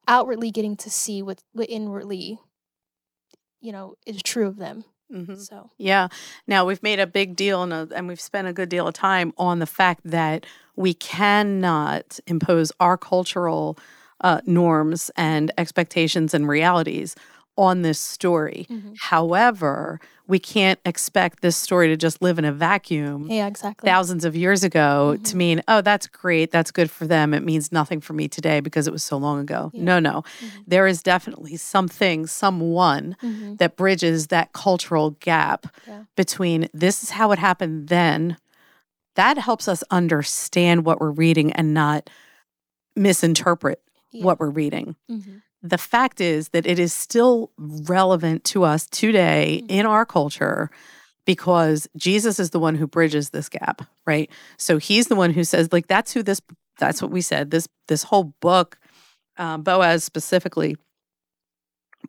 outwardly 0.07 0.51
getting 0.51 0.77
to 0.79 0.91
see 0.91 1.21
what 1.23 1.43
what 1.53 1.69
inwardly, 1.69 2.39
you 3.61 3.73
know, 3.73 3.95
is 4.07 4.23
true 4.23 4.47
of 4.47 4.57
them. 4.57 4.85
hmm 5.11 5.35
So 5.35 5.71
Yeah. 5.79 6.09
Now 6.47 6.65
we've 6.65 6.83
made 6.83 7.01
a 7.01 7.07
big 7.07 7.35
deal 7.37 7.63
and, 7.63 7.73
a, 7.73 7.89
and 7.95 8.07
we've 8.09 8.21
spent 8.21 8.47
a 8.49 8.53
good 8.53 8.69
deal 8.69 8.87
of 8.87 8.95
time 8.95 9.33
on 9.37 9.59
the 9.59 9.67
fact 9.67 10.03
that 10.05 10.47
we 10.77 10.95
cannot 10.95 12.21
impose 12.27 12.71
our 12.79 12.97
cultural 12.97 13.77
uh, 14.21 14.41
norms 14.47 15.11
and 15.17 15.51
expectations 15.59 16.35
and 16.35 16.49
realities 16.49 17.15
on 17.59 17.83
this 17.83 17.99
story. 17.99 18.67
mhm. 18.71 18.95
However, 18.99 20.01
we 20.29 20.39
can't 20.39 20.79
expect 20.85 21.41
this 21.43 21.57
story 21.57 21.89
to 21.89 21.97
just 21.97 22.23
live 22.23 22.39
in 22.39 22.45
a 22.45 22.53
vacuum 22.53 23.27
yeah, 23.29 23.47
exactly. 23.47 23.87
thousands 23.89 24.25
of 24.25 24.37
years 24.37 24.63
ago 24.63 25.17
to 25.25 25.33
Mhm. 25.33 25.35
mean, 25.35 25.63
oh, 25.69 25.81
that's 25.81 26.07
great. 26.07 26.51
That's 26.53 26.71
good 26.71 26.91
for 26.91 27.07
them. 27.07 27.35
It 27.35 27.43
means 27.43 27.73
nothing 27.73 28.01
for 28.01 28.13
me 28.13 28.29
today 28.29 28.61
because 28.61 28.87
it 28.87 28.93
was 28.93 29.03
so 29.03 29.17
long 29.17 29.41
ago. 29.41 29.71
Yeah. 29.75 29.83
No, 29.83 29.99
no. 29.99 30.23
Mhm. 30.41 30.65
There 30.69 30.87
is 30.87 31.03
definitely 31.03 31.57
something, 31.57 32.27
someone 32.29 33.17
Mhm. 33.23 33.59
that 33.59 33.77
bridges 33.77 34.29
that 34.29 34.53
cultural 34.53 35.11
gap 35.21 35.67
Yeah. 35.87 36.05
between 36.17 36.69
this 36.73 37.03
is 37.03 37.11
how 37.11 37.33
it 37.33 37.39
happened 37.39 37.89
then. 37.89 38.37
That 39.17 39.37
helps 39.39 39.67
us 39.67 39.83
understand 39.91 40.85
what 40.85 41.01
we're 41.01 41.11
reading 41.11 41.51
and 41.53 41.75
not 41.75 42.09
misinterpret 42.95 43.81
Yeah. 44.13 44.25
what 44.25 44.39
we're 44.41 44.51
reading. 44.51 44.97
Mhm. 45.11 45.43
The 45.63 45.79
fact 45.79 46.21
is 46.21 46.51
that 46.51 46.67
it 46.67 46.79
is 46.79 46.93
still 46.93 47.51
relevant 47.59 48.45
to 48.45 48.63
us 48.65 48.87
today 48.87 49.63
Mhm. 49.65 49.71
in 49.71 49.87
our 49.87 50.07
culture 50.07 50.71
because 51.25 51.89
Jesus 51.97 52.39
is 52.39 52.51
the 52.51 52.59
one 52.61 52.77
who 52.77 52.87
bridges 52.87 53.31
this 53.31 53.49
gap, 53.49 53.83
right? 54.07 54.31
So 54.57 54.79
he's 54.79 55.09
the 55.09 55.17
one 55.17 55.31
who 55.33 55.45
says 55.45 55.73
like 55.73 55.87
that's 55.89 56.13
who 56.13 56.23
this 56.23 56.41
that's 56.79 57.03
what 57.03 57.11
we 57.11 57.21
said 57.21 57.51
this 57.51 57.69
this 57.89 58.05
whole 58.05 58.35
book 58.41 58.79
um, 59.37 59.63
Boaz 59.63 60.05
specifically 60.05 60.77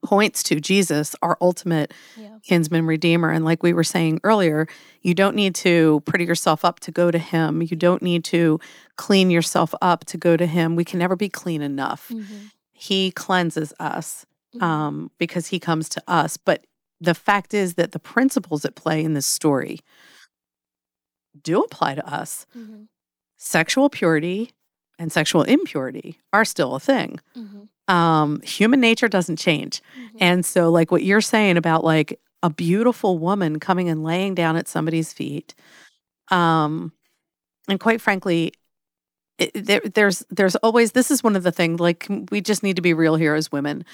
points 0.04 0.44
to 0.44 0.60
Jesus, 0.60 1.16
our 1.22 1.38
ultimate 1.42 1.94
Yeah. 2.16 2.38
kinsman 2.44 2.86
redeemer. 2.86 3.32
And 3.32 3.44
like 3.44 3.64
we 3.64 3.74
were 3.74 3.84
saying 3.84 4.20
earlier, 4.24 4.68
you 5.02 5.14
don't 5.14 5.36
need 5.36 5.56
to 5.56 6.02
pretty 6.06 6.26
yourself 6.26 6.64
up 6.64 6.80
to 6.82 6.92
go 6.92 7.10
to 7.12 7.18
him. 7.18 7.62
You 7.62 7.76
don't 7.76 8.02
need 8.02 8.24
to 8.26 8.60
clean 8.96 9.30
yourself 9.32 9.74
up 9.82 10.06
to 10.06 10.18
go 10.18 10.38
to 10.38 10.46
him. 10.46 10.76
We 10.76 10.86
can 10.86 11.00
never 11.00 11.16
be 11.16 11.30
clean 11.30 11.62
enough. 11.62 12.10
Mhm. 12.14 12.52
He 12.80 13.12
cleanses 13.12 13.74
us 13.80 14.26
Mhm. 14.56 14.62
um, 14.64 15.12
because 15.18 15.48
he 15.48 15.60
comes 15.60 15.90
to 15.90 16.04
us. 16.08 16.38
But 16.38 16.66
the 17.02 17.14
fact 17.14 17.54
is 17.54 17.74
that 17.76 17.92
the 17.92 18.00
principles 18.00 18.64
at 18.66 18.76
play 18.76 19.04
in 19.04 19.14
this 19.14 19.26
story 19.28 19.80
do 21.44 21.62
apply 21.62 21.96
to 21.96 22.08
us. 22.08 22.46
Mhm. 22.58 22.88
Sexual 23.38 23.90
purity 23.90 24.52
and 24.98 25.12
sexual 25.12 25.44
impurity 25.44 26.20
are 26.34 26.44
still 26.46 26.76
a 26.76 26.80
thing. 26.80 27.20
Mhm. 27.36 27.68
Um, 27.94 28.42
human 28.42 28.80
nature 28.80 29.08
doesn't 29.08 29.38
change. 29.38 29.82
Mhm. 29.98 30.18
And 30.20 30.46
so, 30.46 30.70
like 30.70 30.92
what 30.92 31.04
you're 31.04 31.22
saying 31.22 31.58
about 31.58 31.84
like 31.84 32.20
a 32.44 32.50
beautiful 32.50 33.18
woman 33.18 33.60
coming 33.60 33.90
and 33.90 34.04
laying 34.04 34.36
down 34.36 34.56
at 34.56 34.68
somebody's 34.68 35.12
feet, 35.14 35.54
um, 36.30 36.92
and 37.68 37.80
quite 37.80 38.02
frankly, 38.02 38.54
it, 39.40 39.66
there, 39.66 39.82
there's 39.82 40.24
there's 40.30 40.56
always 40.58 40.92
this 40.92 41.10
is 41.12 41.24
one 41.24 41.36
of 41.36 41.44
the 41.44 41.52
things 41.52 41.80
like 41.80 42.08
we 42.32 42.42
just 42.42 42.62
need 42.64 42.76
to 42.76 42.82
be 42.82 42.94
real 42.94 43.16
here 43.16 43.36
as 43.36 43.52
women. 43.52 43.86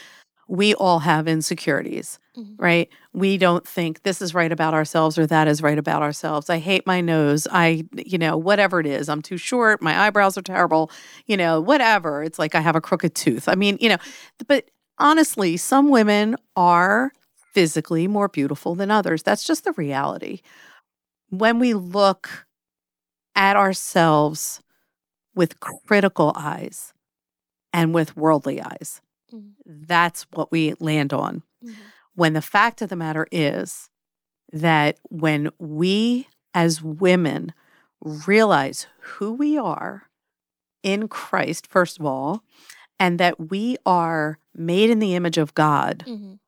We 0.47 0.75
all 0.75 0.99
have 0.99 1.27
insecurities, 1.27 2.19
Mhm. 2.37 2.53
right? 2.59 2.89
We 3.13 3.37
don't 3.39 3.67
think 3.67 4.03
this 4.03 4.21
is 4.21 4.35
right 4.35 4.51
about 4.51 4.75
ourselves 4.75 5.17
or 5.17 5.25
that 5.25 5.47
is 5.47 5.63
right 5.63 5.77
about 5.79 6.03
ourselves. 6.03 6.51
I 6.51 6.59
hate 6.59 6.85
my 6.85 7.01
nose. 7.01 7.47
I, 7.51 7.85
you 7.95 8.19
know, 8.19 8.37
whatever 8.37 8.79
it 8.79 8.85
is, 8.85 9.09
I'm 9.09 9.23
too 9.23 9.37
short. 9.37 9.81
My 9.81 9.97
eyebrows 10.05 10.37
are 10.37 10.43
terrible. 10.43 10.91
You 11.25 11.37
know, 11.37 11.59
whatever. 11.61 12.21
It's 12.23 12.37
like 12.37 12.53
I 12.53 12.59
have 12.61 12.75
a 12.75 12.81
crooked 12.81 13.15
tooth. 13.15 13.49
I 13.49 13.55
mean, 13.55 13.79
you 13.81 13.89
know, 13.89 13.97
but 14.47 14.69
honestly, 14.99 15.57
some 15.57 15.89
women 15.89 16.35
are 16.55 17.11
physically 17.53 18.07
more 18.07 18.27
beautiful 18.27 18.75
than 18.75 18.91
others. 18.91 19.23
That's 19.23 19.43
just 19.45 19.63
the 19.63 19.71
reality. 19.73 20.41
When 21.31 21.57
we 21.57 21.73
look 21.73 22.45
at 23.35 23.55
ourselves 23.55 24.61
with 25.35 25.59
critical 25.59 26.33
eyes 26.35 26.93
and 27.73 27.93
with 27.93 28.15
worldly 28.15 28.61
eyes, 28.61 29.01
Mhm. 29.33 29.53
that's 29.65 30.23
what 30.33 30.51
we 30.51 30.73
land 30.79 31.13
on. 31.13 31.43
Mhm. 31.63 31.75
When 32.15 32.33
the 32.33 32.41
fact 32.41 32.81
of 32.81 32.89
the 32.89 32.95
matter 32.95 33.27
is 33.31 33.89
that 34.53 34.97
when 35.09 35.49
we 35.59 36.27
as 36.53 36.81
women 36.81 37.53
realize 38.01 38.87
who 39.01 39.33
we 39.33 39.57
are 39.57 40.09
in 40.83 41.07
Christ, 41.07 41.67
first 41.67 41.99
of 41.99 42.05
all, 42.05 42.43
and 42.99 43.19
that 43.19 43.49
we 43.49 43.77
are 43.85 44.37
made 44.53 44.89
in 44.89 44.99
the 44.99 45.15
image 45.15 45.37
of 45.37 45.53
God, 45.53 46.05
Mhm. 46.07 46.39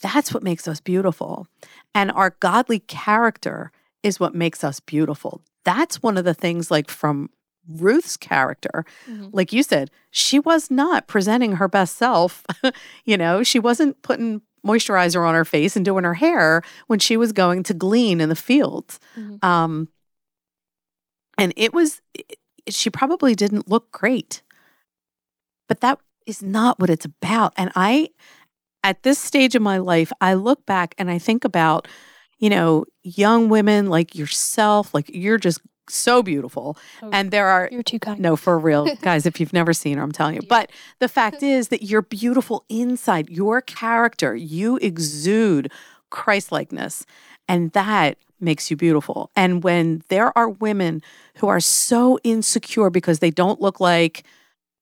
that's 0.00 0.32
what 0.34 0.42
makes 0.42 0.66
us 0.66 0.80
beautiful. 0.80 1.46
And 1.94 2.10
our 2.12 2.30
godly 2.40 2.80
character 2.80 3.70
is 4.02 4.18
what 4.18 4.34
makes 4.34 4.64
us 4.64 4.80
beautiful. 4.80 5.42
That's 5.64 6.02
one 6.02 6.16
of 6.16 6.24
the 6.24 6.34
things, 6.34 6.70
like 6.70 6.90
from 6.90 7.30
Ruth's 7.68 8.16
character. 8.16 8.84
Mhm. 9.08 9.30
Like 9.32 9.52
you 9.52 9.62
said, 9.62 9.90
she 10.10 10.38
was 10.38 10.70
not 10.70 11.06
presenting 11.06 11.52
her 11.56 11.68
best 11.68 11.96
self. 11.96 12.44
you 13.04 13.16
know, 13.16 13.42
she 13.42 13.58
wasn't 13.58 14.00
putting 14.02 14.40
moisturizer 14.66 15.26
on 15.26 15.34
her 15.34 15.44
face 15.44 15.76
and 15.76 15.84
doing 15.84 16.04
her 16.04 16.14
hair 16.14 16.62
when 16.88 16.98
she 16.98 17.16
was 17.16 17.32
going 17.32 17.62
to 17.64 17.74
glean 17.74 18.20
in 18.20 18.28
the 18.28 18.34
fields. 18.36 18.98
Mhm. 19.16 19.42
Um, 19.44 19.88
And 21.36 21.52
it 21.56 21.72
was, 21.72 22.00
she 22.68 22.90
probably 22.90 23.34
didn't 23.34 23.68
look 23.68 23.92
great, 23.92 24.42
but 25.68 25.80
that 25.80 25.98
is 26.26 26.42
not 26.42 26.78
what 26.80 26.90
it's 26.90 27.04
about. 27.04 27.52
And 27.56 27.70
I, 27.76 28.08
at 28.82 29.02
this 29.04 29.18
stage 29.18 29.54
of 29.54 29.62
my 29.62 29.78
life, 29.78 30.12
I 30.20 30.34
look 30.34 30.66
back 30.66 30.94
and 30.98 31.10
I 31.10 31.18
think 31.18 31.44
about, 31.44 31.86
you 32.38 32.50
know, 32.50 32.84
young 33.04 33.48
women 33.48 33.86
like 33.88 34.14
yourself, 34.16 34.92
like 34.94 35.10
you're 35.12 35.38
just 35.38 35.60
so 35.88 36.22
beautiful. 36.22 36.76
Oh, 37.02 37.10
and 37.12 37.30
there 37.30 37.48
are 37.48 37.68
You're 37.70 37.82
too 37.82 37.98
kind. 37.98 38.20
no, 38.20 38.36
for 38.36 38.58
real, 38.58 38.94
guys, 39.02 39.26
if 39.26 39.40
you've 39.40 39.52
never 39.52 39.72
seen 39.72 39.98
her, 39.98 40.02
I'm 40.02 40.12
telling 40.12 40.34
you. 40.36 40.42
But 40.48 40.70
the 40.98 41.08
fact 41.08 41.42
is 41.42 41.68
that 41.68 41.82
you're 41.82 42.02
beautiful 42.02 42.64
inside, 42.68 43.28
your 43.28 43.60
character, 43.60 44.34
you 44.34 44.76
exude 44.78 45.70
Christ 46.10 46.52
likeness, 46.52 47.04
and 47.48 47.72
that 47.72 48.18
makes 48.40 48.70
you 48.70 48.76
beautiful. 48.76 49.30
And 49.34 49.64
when 49.64 50.02
there 50.08 50.36
are 50.38 50.48
women 50.48 51.02
who 51.36 51.48
are 51.48 51.60
so 51.60 52.18
insecure 52.22 52.90
because 52.90 53.18
they 53.18 53.30
don't 53.30 53.60
look 53.60 53.80
like 53.80 54.24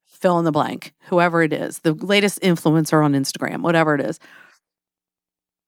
fill 0.06 0.38
in 0.38 0.44
the 0.44 0.52
blank, 0.52 0.92
whoever 1.08 1.42
it 1.42 1.52
is, 1.52 1.80
the 1.80 1.92
latest 1.92 2.40
influencer 2.40 3.04
on 3.04 3.12
Instagram, 3.12 3.60
whatever 3.60 3.94
it 3.94 4.00
is, 4.00 4.18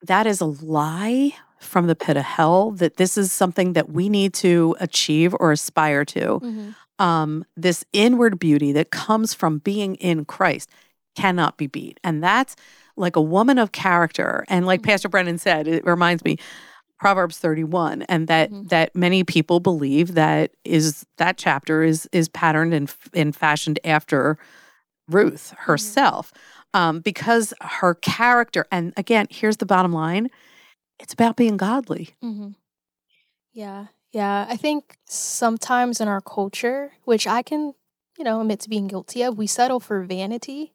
that 0.03 0.27
is 0.27 0.40
a 0.40 0.46
lie 0.46 1.35
from 1.61 1.87
the 1.87 1.97
pit 1.97 2.16
of 2.16 2.25
hell 2.25 2.71
that 2.73 2.97
this 2.97 3.18
is 3.18 3.33
something 3.33 3.73
that 3.73 3.90
we 3.90 4.09
need 4.09 4.33
to 4.35 4.77
achieve 4.81 5.35
or 5.40 5.53
aspire 5.53 6.05
to 6.05 6.40
Mhm. 6.40 6.75
um, 7.01 7.44
this 7.57 7.85
inward 7.92 8.38
beauty 8.40 8.73
that 8.73 8.90
comes 8.90 9.33
from 9.33 9.59
being 9.59 9.94
in 9.97 10.25
Christ 10.25 10.68
cannot 11.14 11.57
be 11.57 11.66
beat. 11.68 12.01
And 12.03 12.23
that's 12.23 12.57
like 12.97 13.14
a 13.14 13.21
woman 13.23 13.59
of 13.59 13.71
character. 13.71 14.44
And 14.49 14.66
like 14.66 14.81
Mhm. 14.83 14.87
Pastor 14.87 15.09
Brennan 15.09 15.38
said, 15.38 15.68
it 15.68 15.85
reminds 15.87 16.25
me 16.25 16.38
Proverbs 16.99 17.38
31 17.38 18.03
and 18.03 18.27
that 18.27 18.51
Mhm. 18.51 18.68
that 18.71 18.97
many 18.97 19.23
people 19.23 19.61
believe 19.61 20.14
that 20.14 20.51
is 20.64 21.07
that 21.18 21.37
chapter 21.37 21.85
is 21.85 22.09
is 22.11 22.29
patterned 22.29 22.75
and 22.75 22.92
and 23.14 23.37
fashioned 23.37 23.79
after 23.85 24.37
Ruth 25.09 25.55
herself. 25.59 26.33
Um, 26.75 26.99
because 27.01 27.55
her 27.61 27.94
character 27.94 28.66
and 28.73 28.92
again, 28.97 29.27
here's 29.31 29.59
the 29.59 29.66
bottom 29.66 29.92
line, 29.92 30.29
it's 30.98 31.12
about 31.12 31.37
being 31.37 31.56
godly. 31.56 32.11
hmm 32.20 32.50
Yeah. 33.52 33.87
Yeah. 34.12 34.46
I 34.48 34.56
think 34.56 34.96
sometimes 35.06 36.00
in 36.00 36.08
our 36.08 36.20
culture, 36.20 36.92
which 37.04 37.26
I 37.26 37.42
can, 37.42 37.74
you 38.16 38.24
know, 38.24 38.40
admit 38.40 38.61
to 38.61 38.68
being 38.68 38.87
guilty 38.88 39.22
of, 39.22 39.37
we 39.38 39.46
settle 39.46 39.80
for 39.80 40.02
vanity. 40.02 40.72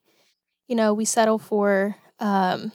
You 0.68 0.76
know, 0.76 0.94
we 0.94 1.06
settle 1.06 1.40
for, 1.40 1.96
um, 2.20 2.72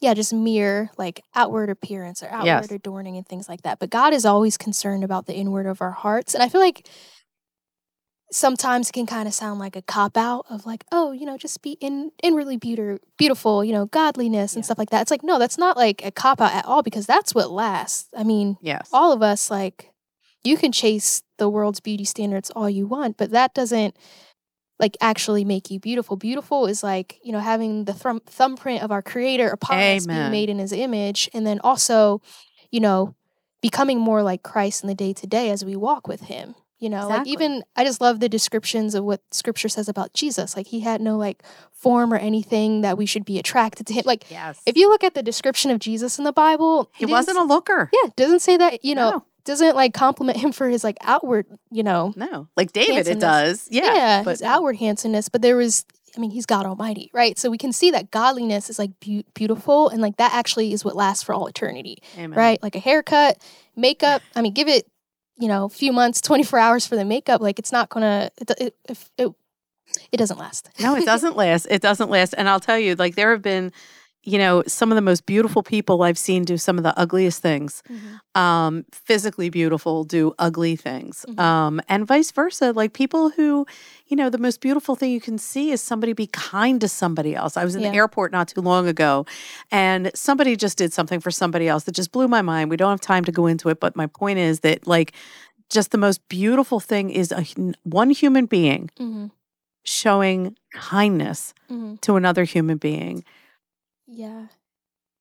yeah, 0.00 0.14
just 0.14 0.32
mere 0.32 0.90
like 0.98 1.22
outward 1.34 1.70
appearance 1.70 2.22
or 2.22 2.28
outward 2.28 2.46
Yes. 2.46 2.70
adorning 2.72 3.16
and 3.16 3.26
things 3.26 3.48
like 3.48 3.62
that. 3.62 3.78
But 3.78 3.90
God 3.90 4.12
is 4.12 4.24
always 4.24 4.56
concerned 4.56 5.04
about 5.04 5.26
the 5.26 5.34
inward 5.34 5.66
of 5.66 5.80
our 5.80 5.92
hearts. 5.92 6.34
And 6.34 6.42
I 6.42 6.48
feel 6.48 6.60
like 6.60 6.88
sometimes 8.32 8.88
it 8.88 8.92
can 8.92 9.06
kind 9.06 9.28
of 9.28 9.34
sound 9.34 9.60
like 9.60 9.76
a 9.76 9.82
cop 9.82 10.16
out 10.16 10.46
of 10.48 10.64
like, 10.66 10.84
oh, 10.90 11.12
you 11.12 11.26
know, 11.26 11.36
just 11.36 11.60
be 11.62 11.72
in 11.80 12.10
inwardly 12.22 12.56
beautiful, 12.56 12.98
beautiful, 13.18 13.64
you 13.64 13.72
know, 13.72 13.86
godliness 13.86 14.54
and 14.54 14.62
Yeah. 14.62 14.66
stuff 14.66 14.78
like 14.78 14.90
that. 14.90 15.02
It's 15.02 15.10
like, 15.10 15.22
no, 15.22 15.38
that's 15.38 15.58
not 15.58 15.76
like 15.76 16.04
a 16.04 16.10
cop 16.10 16.40
out 16.40 16.52
at 16.54 16.64
all 16.64 16.82
because 16.82 17.06
that's 17.06 17.34
what 17.34 17.50
lasts. 17.50 18.08
I 18.16 18.24
mean, 18.24 18.56
Yes. 18.62 18.88
all 18.92 19.12
of 19.12 19.22
us 19.22 19.50
like 19.50 19.92
you 20.44 20.56
can 20.56 20.72
chase 20.72 21.22
the 21.38 21.48
world's 21.48 21.78
beauty 21.80 22.04
standards 22.04 22.50
all 22.50 22.68
you 22.68 22.86
want, 22.86 23.16
but 23.16 23.30
that 23.30 23.54
doesn't 23.54 23.96
like 24.80 24.96
actually 25.00 25.44
make 25.44 25.70
you 25.70 25.78
beautiful. 25.78 26.16
Beautiful 26.16 26.66
is 26.66 26.82
like, 26.82 27.20
you 27.22 27.30
know, 27.30 27.38
having 27.38 27.84
the 27.84 27.92
thrum- 27.94 28.20
thumbprint 28.26 28.82
of 28.82 28.90
our 28.90 29.02
creator 29.02 29.48
upon 29.48 29.78
us 29.78 30.06
being 30.06 30.30
made 30.32 30.48
in 30.48 30.58
his 30.58 30.72
image 30.72 31.28
and 31.32 31.46
then 31.46 31.60
also, 31.62 32.20
you 32.72 32.80
know, 32.80 33.14
becoming 33.60 34.00
more 34.00 34.22
like 34.24 34.42
Christ 34.42 34.82
in 34.82 34.88
the 34.88 34.94
day 34.94 35.12
to 35.12 35.26
day 35.26 35.50
as 35.50 35.64
we 35.64 35.76
walk 35.76 36.08
with 36.08 36.22
him. 36.22 36.56
You 36.82 36.90
know, 36.90 37.06
like 37.06 37.28
even 37.28 37.62
I 37.76 37.84
just 37.84 38.00
love 38.00 38.18
the 38.18 38.28
descriptions 38.28 38.96
of 38.96 39.04
what 39.04 39.20
scripture 39.30 39.68
says 39.68 39.88
about 39.88 40.14
Jesus. 40.14 40.56
Like 40.56 40.66
he 40.66 40.80
had 40.80 41.00
no 41.00 41.16
like 41.16 41.44
form 41.70 42.12
or 42.12 42.16
anything 42.16 42.80
that 42.80 42.98
we 42.98 43.06
should 43.06 43.24
be 43.24 43.38
attracted 43.38 43.86
to 43.86 43.92
him. 43.94 44.02
Like 44.04 44.28
yes. 44.28 44.60
if 44.66 44.76
you 44.76 44.88
look 44.88 45.04
at 45.04 45.14
the 45.14 45.22
description 45.22 45.70
of 45.70 45.78
Jesus 45.78 46.18
in 46.18 46.24
the 46.24 46.32
Bible, 46.32 46.90
he 46.96 47.04
it 47.04 47.08
wasn't 47.08 47.38
a 47.38 47.44
looker. 47.44 47.88
yeah, 47.92 48.08
it 48.08 48.16
doesn't 48.16 48.40
say 48.40 48.56
that, 48.56 48.84
you 48.84 48.96
know, 48.96 49.10
No. 49.10 49.24
doesn't 49.44 49.76
like 49.76 49.94
compliment 49.94 50.38
him 50.38 50.50
for 50.50 50.68
his 50.68 50.82
like 50.82 50.96
outward, 51.02 51.46
you 51.70 51.84
know, 51.84 52.12
No, 52.16 52.48
like 52.56 52.72
David, 52.72 53.06
it 53.06 53.20
does. 53.20 53.68
Yeah, 53.70 54.24
his 54.24 54.42
outward 54.42 54.74
handsomeness. 54.76 55.28
But 55.28 55.40
there 55.42 55.56
was, 55.56 55.84
I 56.16 56.20
mean, 56.20 56.32
he's 56.32 56.46
God 56.46 56.66
Almighty, 56.66 57.10
right? 57.14 57.38
So 57.38 57.48
we 57.48 57.58
can 57.58 57.72
see 57.72 57.92
that 57.92 58.10
godliness 58.10 58.68
is 58.68 58.78
like 58.80 58.90
beau- 58.98 59.22
beautiful, 59.34 59.88
and 59.88 60.02
like 60.02 60.16
that 60.16 60.34
actually 60.34 60.72
is 60.72 60.84
what 60.84 60.96
lasts 60.96 61.22
for 61.22 61.32
all 61.32 61.46
eternity, 61.46 61.98
Amen. 62.18 62.36
right? 62.36 62.60
Like 62.60 62.74
a 62.74 62.80
haircut, 62.80 63.38
makeup. 63.76 64.20
I 64.34 64.42
mean, 64.42 64.52
give 64.52 64.66
it, 64.68 64.86
you 65.42 65.48
know, 65.48 65.64
a 65.64 65.68
few 65.68 65.92
months, 65.92 66.20
twenty 66.20 66.44
four 66.44 66.60
hours 66.60 66.86
for 66.86 66.94
the 66.94 67.04
makeup. 67.04 67.40
Like 67.40 67.58
it's 67.58 67.72
not 67.72 67.88
gonna, 67.88 68.30
it, 68.38 68.50
it, 68.58 68.76
if 68.88 69.10
it, 69.18 69.28
it 70.12 70.16
doesn't 70.16 70.38
last. 70.38 70.70
No, 70.78 70.94
it 70.94 71.04
doesn't 71.04 71.36
last. 71.44 71.66
It 71.68 71.82
doesn't 71.82 72.10
last. 72.10 72.32
And 72.38 72.48
I'll 72.48 72.60
tell 72.60 72.78
you, 72.78 72.94
like 72.94 73.16
there 73.16 73.32
have 73.32 73.42
been, 73.42 73.72
you 74.24 74.38
know, 74.38 74.62
some 74.68 74.92
of 74.92 74.96
the 74.96 75.02
most 75.02 75.26
beautiful 75.26 75.62
people 75.64 76.02
I've 76.02 76.16
seen 76.18 76.44
do 76.44 76.56
some 76.56 76.78
of 76.78 76.84
the 76.84 76.96
ugliest 76.98 77.42
things. 77.42 77.82
Um, 78.34 78.84
physically 78.92 79.50
beautiful 79.50 80.04
do 80.04 80.32
ugly 80.38 80.76
things. 80.76 81.26
Mhm. 81.28 81.38
Um, 81.40 81.80
and 81.88 82.06
vice 82.06 82.30
versa. 82.30 82.72
Like 82.72 82.92
people 82.92 83.30
who, 83.30 83.66
you 84.06 84.16
know, 84.16 84.30
the 84.30 84.38
most 84.38 84.60
beautiful 84.60 84.94
thing 84.94 85.10
you 85.10 85.20
can 85.20 85.38
see 85.38 85.72
is 85.72 85.82
somebody 85.82 86.12
be 86.12 86.28
kind 86.28 86.80
to 86.82 86.88
somebody 86.88 87.34
else. 87.34 87.56
I 87.56 87.64
was 87.64 87.74
in 87.74 87.82
the 87.82 87.88
airport 87.96 88.30
not 88.30 88.46
too 88.48 88.60
long 88.60 88.86
ago 88.86 89.26
and 89.72 90.10
somebody 90.14 90.54
just 90.56 90.78
did 90.78 90.92
something 90.92 91.18
for 91.20 91.30
somebody 91.32 91.66
else 91.68 91.84
that 91.84 91.94
just 91.96 92.12
blew 92.12 92.28
my 92.28 92.42
mind. 92.42 92.70
We 92.70 92.76
don't 92.76 92.90
have 92.90 93.00
time 93.00 93.24
to 93.24 93.32
go 93.32 93.46
into 93.46 93.68
it, 93.70 93.80
but 93.80 93.96
my 93.96 94.06
point 94.06 94.38
is 94.38 94.60
that 94.60 94.86
like 94.86 95.12
just 95.68 95.90
the 95.90 95.98
most 95.98 96.20
beautiful 96.28 96.78
thing 96.80 97.10
is 97.10 97.32
a 97.32 97.44
one 97.82 98.10
human 98.10 98.46
being 98.46 98.88
Mm-hmm. 99.00 99.26
showing 99.84 100.56
kindness 100.72 101.54
Mm-hmm. 101.70 101.94
to 102.02 102.16
another 102.16 102.44
human 102.44 102.76
being. 102.76 103.24
Yeah. 104.12 104.46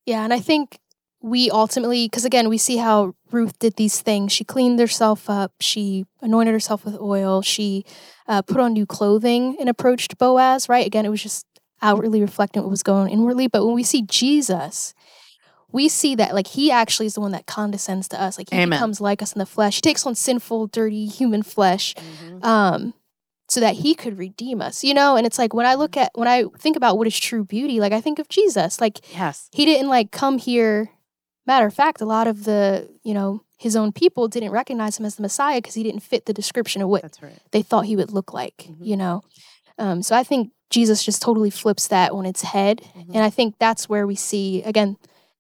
Yeah. 0.05 0.23
And 0.23 0.33
I 0.33 0.39
think 0.39 0.79
we 1.21 1.49
ultimately, 1.49 2.07
because 2.07 2.25
again, 2.25 2.49
we 2.49 2.57
see 2.57 2.77
how 2.77 3.15
Ruth 3.31 3.57
did 3.59 3.75
these 3.75 4.01
things. 4.01 4.31
She 4.31 4.43
cleaned 4.43 4.79
herself 4.79 5.29
up, 5.29 5.53
she 5.59 6.05
anointed 6.21 6.53
herself 6.53 6.83
with 6.83 6.99
oil, 6.99 7.41
she 7.41 7.85
uh, 8.27 8.41
put 8.41 8.59
on 8.59 8.73
new 8.73 8.85
clothing 8.85 9.55
and 9.59 9.69
approached 9.69 10.17
Boaz, 10.17 10.67
right? 10.67 10.85
Again, 10.85 11.05
it 11.05 11.09
was 11.09 11.23
just 11.23 11.45
outwardly 11.81 12.21
reflecting 12.21 12.61
what 12.63 12.69
was 12.69 12.83
going 12.83 13.03
on 13.03 13.09
inwardly. 13.09 13.47
But 13.47 13.65
when 13.65 13.75
we 13.75 13.83
see 13.83 14.01
Jesus, 14.01 14.93
we 15.71 15.87
see 15.87 16.15
that 16.15 16.33
like 16.33 16.47
he 16.47 16.69
actually 16.71 17.05
is 17.05 17.13
the 17.13 17.21
one 17.21 17.31
that 17.31 17.45
condescends 17.45 18.07
to 18.09 18.21
us. 18.21 18.37
Like 18.37 18.49
he 18.49 18.57
Amen. 18.57 18.69
becomes 18.69 18.99
like 18.99 19.21
us 19.21 19.33
in 19.33 19.39
the 19.39 19.45
flesh. 19.45 19.75
He 19.75 19.81
takes 19.81 20.05
on 20.05 20.15
sinful, 20.15 20.67
dirty 20.67 21.05
human 21.05 21.43
flesh 21.43 21.95
um 22.41 22.93
so 23.51 23.59
that 23.59 23.75
he 23.75 23.93
could 23.93 24.17
redeem 24.17 24.61
us 24.61 24.81
you 24.83 24.93
know 24.93 25.15
and 25.17 25.25
it's 25.27 25.37
like 25.37 25.53
when 25.53 25.65
i 25.65 25.73
look 25.75 25.97
at 25.97 26.09
when 26.15 26.27
i 26.27 26.43
think 26.57 26.75
about 26.77 26.97
what 26.97 27.05
is 27.07 27.19
true 27.19 27.43
beauty 27.43 27.79
like 27.81 27.91
i 27.91 27.99
think 27.99 28.17
of 28.19 28.27
jesus 28.29 28.79
like 28.79 28.99
Yes. 29.13 29.49
he 29.51 29.65
didn't 29.65 29.89
like 29.89 30.09
come 30.11 30.37
here 30.37 30.89
matter 31.45 31.65
of 31.65 31.73
fact 31.73 31.99
a 32.01 32.05
lot 32.05 32.27
of 32.27 32.45
the 32.45 32.87
you 33.03 33.13
know 33.13 33.43
his 33.59 33.75
own 33.75 33.91
people 33.91 34.27
didn't 34.29 34.51
recognize 34.51 34.97
him 34.97 35.05
as 35.05 35.15
the 35.15 35.21
messiah 35.21 35.57
because 35.57 35.73
he 35.73 35.83
didn't 35.83 35.99
fit 36.11 36.25
the 36.25 36.33
description 36.33 36.81
of 36.81 36.87
what 36.87 37.17
right. 37.21 37.39
they 37.51 37.61
thought 37.61 37.85
he 37.85 37.95
would 37.97 38.11
look 38.11 38.33
like 38.33 38.67
Mhm. 38.69 38.77
you 38.89 38.95
know 38.95 39.21
um 39.77 40.01
so 40.01 40.15
i 40.15 40.23
think 40.23 40.51
jesus 40.69 41.03
just 41.03 41.21
totally 41.21 41.49
flips 41.49 41.87
that 41.89 42.11
on 42.11 42.25
its 42.25 42.43
head 42.43 42.81
Mhm. 42.95 43.15
and 43.15 43.23
i 43.23 43.29
think 43.29 43.55
that's 43.59 43.89
where 43.89 44.07
we 44.07 44.15
see 44.15 44.63
again 44.63 44.95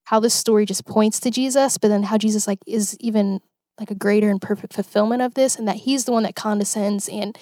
how 0.05 0.19
this 0.19 0.33
story 0.33 0.65
just 0.65 0.85
points 0.85 1.17
to 1.21 1.31
jesus 1.31 1.77
but 1.77 1.87
then 1.87 2.03
how 2.03 2.17
jesus 2.17 2.45
like 2.45 2.59
is 2.67 2.97
even 2.99 3.39
like 3.79 3.89
a 3.89 3.95
greater 3.95 4.29
and 4.29 4.41
perfect 4.41 4.73
fulfillment 4.73 5.21
of 5.21 5.33
this 5.35 5.55
and 5.55 5.65
that 5.67 5.77
he's 5.87 6.03
the 6.05 6.11
one 6.11 6.23
that 6.23 6.35
condescends 6.35 7.07
and 7.07 7.37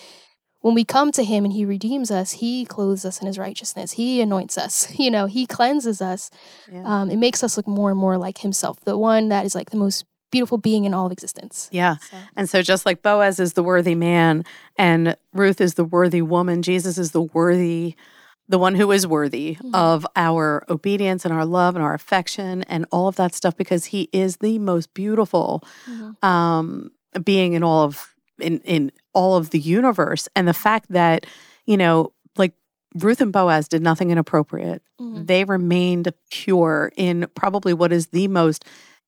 when 0.62 0.76
we 0.76 0.84
come 0.84 1.12
to 1.12 1.24
him 1.24 1.46
and 1.46 1.54
he 1.54 1.66
redeems 1.66 2.12
us 2.12 2.32
he 2.34 2.66
clothes 2.66 3.06
us 3.06 3.20
in 3.22 3.28
his 3.28 3.38
righteousness 3.38 3.94
he 3.94 4.22
anoints 4.22 4.58
us 4.58 4.94
you 5.00 5.10
know 5.12 5.26
he 5.26 5.46
cleanses 5.46 6.02
us 6.02 6.30
Yeah. 6.72 6.84
um, 6.86 7.10
it 7.10 7.18
makes 7.18 7.44
us 7.44 7.58
look 7.58 7.68
more 7.68 7.92
and 7.92 8.00
more 8.00 8.18
like 8.18 8.40
himself 8.40 8.80
the 8.82 8.98
one 8.98 9.30
that 9.30 9.46
is 9.46 9.56
like 9.56 9.70
the 9.72 9.78
most 9.78 10.06
beautiful 10.32 10.58
being 10.60 10.86
in 10.86 10.94
all 10.94 11.08
of 11.08 11.12
existence 11.12 11.70
yeah. 11.72 11.96
so, 11.98 12.18
And 12.36 12.48
so, 12.50 12.62
just 12.62 12.86
like 12.86 13.02
Boaz 13.02 13.40
is 13.40 13.54
the 13.54 13.64
worthy 13.64 13.96
man 13.96 14.44
and 14.78 15.16
Ruth 15.34 15.60
is 15.60 15.74
the 15.74 15.84
worthy 15.84 16.22
woman, 16.22 16.62
Jesus 16.62 17.00
is 17.00 17.12
the 17.12 17.22
worthy, 17.24 17.96
the 18.48 18.60
one 18.60 18.76
who 18.76 18.92
is 18.92 19.08
worthy 19.08 19.56
Mhm. 19.56 19.74
of 19.74 20.06
our 20.16 20.64
obedience 20.70 21.26
and 21.26 21.34
our 21.34 21.46
love 21.46 21.76
and 21.76 21.84
our 21.84 21.96
affection 21.96 22.62
and 22.64 22.86
all 22.92 23.08
of 23.08 23.16
that 23.16 23.34
stuff 23.34 23.56
because 23.58 23.86
he 23.86 24.08
is 24.14 24.38
the 24.38 24.60
most 24.60 24.94
beautiful 24.94 25.64
mhm. 25.90 26.24
um, 26.24 26.92
being 27.24 27.54
in 27.54 27.64
all 27.64 27.84
of 27.86 28.14
in 28.42 28.60
in 28.62 28.92
all 29.14 29.36
of 29.36 29.50
the 29.52 29.60
universe. 29.60 30.28
And 30.36 30.48
the 30.48 30.54
fact 30.54 30.88
that 30.92 31.26
you 31.66 31.78
know, 31.78 32.14
like 32.38 32.54
Ruth 32.96 33.22
and 33.22 33.32
Boaz 33.32 33.68
did 33.68 33.82
nothing 33.84 34.10
inappropriate. 34.12 34.82
Mhm. 35.00 35.28
They 35.28 35.44
remained 35.44 36.12
pure 36.32 36.92
in 36.98 37.28
probably 37.36 37.74
what 37.74 37.92
is 37.92 38.08
the 38.08 38.28
most 38.28 38.66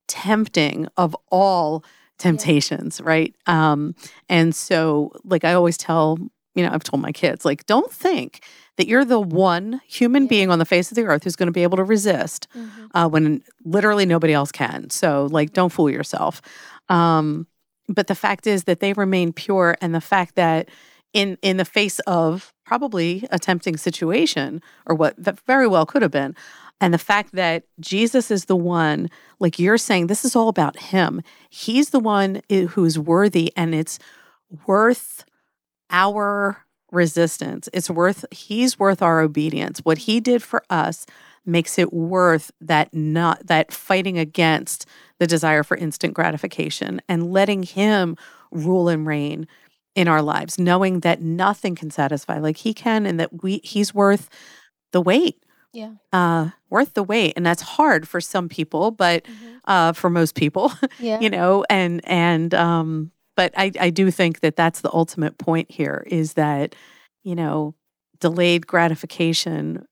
tempting 0.07 0.87
of 0.97 1.15
all 1.31 1.83
temptations, 2.19 3.01
right? 3.01 3.33
Um, 3.47 3.95
and 4.29 4.53
so, 4.53 5.11
like 5.23 5.43
I 5.43 5.53
always 5.53 5.77
tell, 5.77 6.17
you 6.53 6.63
know, 6.63 6.69
I've 6.71 6.83
told 6.83 7.01
my 7.01 7.11
kids, 7.11 7.45
like, 7.45 7.65
don't 7.65 7.91
think 7.91 8.43
that 8.77 8.87
you're 8.87 9.05
the 9.05 9.19
one 9.19 9.81
human 9.87 10.23
Yeah. 10.23 10.29
being 10.29 10.51
on 10.51 10.59
the 10.59 10.65
face 10.65 10.91
of 10.91 10.95
the 10.95 11.03
earth 11.05 11.23
who's 11.23 11.35
going 11.35 11.47
to 11.47 11.51
be 11.53 11.63
able 11.63 11.77
to 11.77 11.83
resist 11.83 12.47
Mhm. 12.55 12.69
uh, 12.93 13.09
when 13.09 13.41
literally 13.65 14.05
nobody 14.05 14.33
else 14.33 14.51
can. 14.51 14.89
So, 14.91 15.27
like, 15.31 15.53
don't 15.53 15.71
fool 15.71 15.89
yourself. 15.89 16.41
Um, 16.89 17.47
but 17.93 18.07
the 18.07 18.15
fact 18.15 18.47
is 18.47 18.63
that 18.65 18.79
they 18.79 18.93
remain 18.93 19.33
pure 19.33 19.75
and 19.81 19.93
the 19.93 20.01
fact 20.01 20.35
that 20.35 20.69
in 21.13 21.37
in 21.41 21.57
the 21.57 21.65
face 21.65 21.99
of 22.01 22.53
probably 22.65 23.27
a 23.31 23.39
tempting 23.39 23.77
situation 23.77 24.61
or 24.85 24.95
what 24.95 25.13
that 25.17 25.39
very 25.41 25.67
well 25.67 25.85
could 25.85 26.01
have 26.01 26.11
been 26.11 26.35
and 26.79 26.93
the 26.93 26.97
fact 26.97 27.33
that 27.33 27.63
Jesus 27.79 28.31
is 28.31 28.45
the 28.45 28.55
one 28.55 29.09
like 29.39 29.59
you're 29.59 29.77
saying 29.77 30.07
this 30.07 30.25
is 30.25 30.35
all 30.35 30.49
about 30.49 30.79
him. 30.79 31.21
He's 31.49 31.91
the 31.91 31.99
one 31.99 32.41
eh, 32.49 32.65
who's 32.65 32.97
worthy 32.97 33.51
and 33.55 33.75
it's 33.75 33.99
worth 34.65 35.25
our 35.89 36.65
resistance. 36.91 37.69
It's 37.73 37.89
worth 37.89 38.25
he's 38.31 38.79
worth 38.79 39.01
our 39.01 39.21
obedience. 39.21 39.79
What 39.79 39.99
he 39.99 40.19
did 40.19 40.41
for 40.41 40.63
us 40.69 41.05
makes 41.45 41.79
it 41.79 41.91
worth 41.91 42.51
that 42.61 42.93
not 42.93 43.47
that 43.47 43.71
fighting 43.71 44.17
against 44.17 44.85
the 45.19 45.27
desire 45.27 45.63
for 45.63 45.77
instant 45.77 46.13
gratification 46.13 47.01
and 47.07 47.31
letting 47.31 47.63
him 47.63 48.15
rule 48.51 48.87
and 48.87 49.07
reign 49.07 49.47
in 49.95 50.07
our 50.07 50.21
lives 50.21 50.57
knowing 50.57 51.01
that 51.01 51.21
nothing 51.21 51.75
can 51.75 51.91
satisfy 51.91 52.39
like 52.39 52.57
he 52.57 52.73
can 52.73 53.05
and 53.05 53.19
that 53.19 53.43
we 53.43 53.59
he's 53.63 53.93
worth 53.93 54.29
the 54.91 55.01
wait 55.01 55.43
yeah 55.73 55.91
uh 56.13 56.49
worth 56.69 56.93
the 56.93 57.03
wait 57.03 57.33
and 57.35 57.45
that's 57.45 57.61
hard 57.61 58.07
for 58.07 58.21
some 58.21 58.47
people 58.47 58.91
but 58.91 59.23
mm-hmm. 59.23 59.57
uh 59.65 59.91
for 59.93 60.09
most 60.09 60.35
people 60.35 60.71
yeah. 60.99 61.19
you 61.19 61.29
know 61.29 61.65
and 61.69 62.01
and 62.05 62.53
um 62.53 63.11
but 63.35 63.53
i 63.57 63.71
i 63.79 63.89
do 63.89 64.09
think 64.11 64.39
that 64.39 64.55
that's 64.55 64.81
the 64.81 64.93
ultimate 64.93 65.37
point 65.37 65.69
here 65.69 66.05
is 66.07 66.33
that 66.33 66.73
you 67.23 67.35
know 67.35 67.75
delayed 68.19 68.65
gratification 68.65 69.85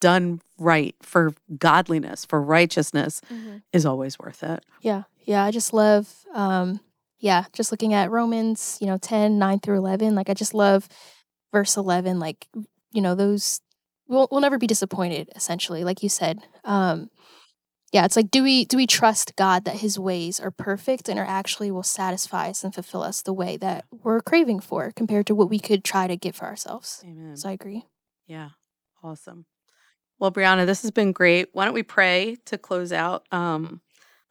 done 0.00 0.40
right 0.58 0.94
for 1.02 1.34
godliness 1.58 2.24
for 2.24 2.40
righteousness 2.42 3.20
mm-hmm. 3.32 3.58
is 3.72 3.86
always 3.86 4.18
worth 4.18 4.42
it 4.42 4.64
yeah 4.80 5.04
yeah 5.24 5.44
i 5.44 5.50
just 5.50 5.72
love 5.72 6.24
um 6.34 6.80
yeah, 7.20 7.44
just 7.52 7.70
looking 7.72 7.94
at 7.94 8.10
Romans, 8.10 8.78
you 8.80 8.86
know, 8.86 8.98
10, 8.98 9.38
9 9.38 9.60
through 9.60 9.78
11, 9.78 10.14
like 10.14 10.30
I 10.30 10.34
just 10.34 10.54
love 10.54 10.88
verse 11.52 11.76
11, 11.76 12.18
like, 12.18 12.46
you 12.92 13.00
know, 13.00 13.14
those, 13.14 13.60
we'll, 14.06 14.28
we'll 14.30 14.40
never 14.40 14.58
be 14.58 14.66
disappointed, 14.66 15.30
essentially, 15.34 15.82
like 15.84 16.02
you 16.02 16.08
said. 16.08 16.40
Um, 16.64 17.10
yeah, 17.92 18.04
it's 18.04 18.16
like, 18.16 18.30
do 18.30 18.42
we 18.42 18.66
do 18.66 18.76
we 18.76 18.86
trust 18.86 19.34
God 19.34 19.64
that 19.64 19.76
His 19.76 19.98
ways 19.98 20.38
are 20.38 20.50
perfect 20.50 21.08
and 21.08 21.18
are 21.18 21.24
actually 21.24 21.70
will 21.70 21.82
satisfy 21.82 22.50
us 22.50 22.62
and 22.62 22.74
fulfill 22.74 23.02
us 23.02 23.22
the 23.22 23.32
way 23.32 23.56
that 23.56 23.86
we're 23.90 24.20
craving 24.20 24.60
for, 24.60 24.92
compared 24.94 25.26
to 25.28 25.34
what 25.34 25.48
we 25.48 25.58
could 25.58 25.84
try 25.84 26.06
to 26.06 26.14
get 26.14 26.34
for 26.34 26.44
ourselves? 26.44 27.02
Amen. 27.02 27.34
So 27.38 27.48
I 27.48 27.52
agree. 27.52 27.86
Yeah, 28.26 28.50
awesome. 29.02 29.46
Well, 30.18 30.32
Brianna, 30.32 30.66
this 30.66 30.82
has 30.82 30.90
been 30.90 31.12
great. 31.12 31.48
Why 31.52 31.64
don't 31.64 31.74
we 31.74 31.84
pray 31.84 32.38
to 32.46 32.58
close 32.58 32.92
out? 32.92 33.24
Um, 33.30 33.80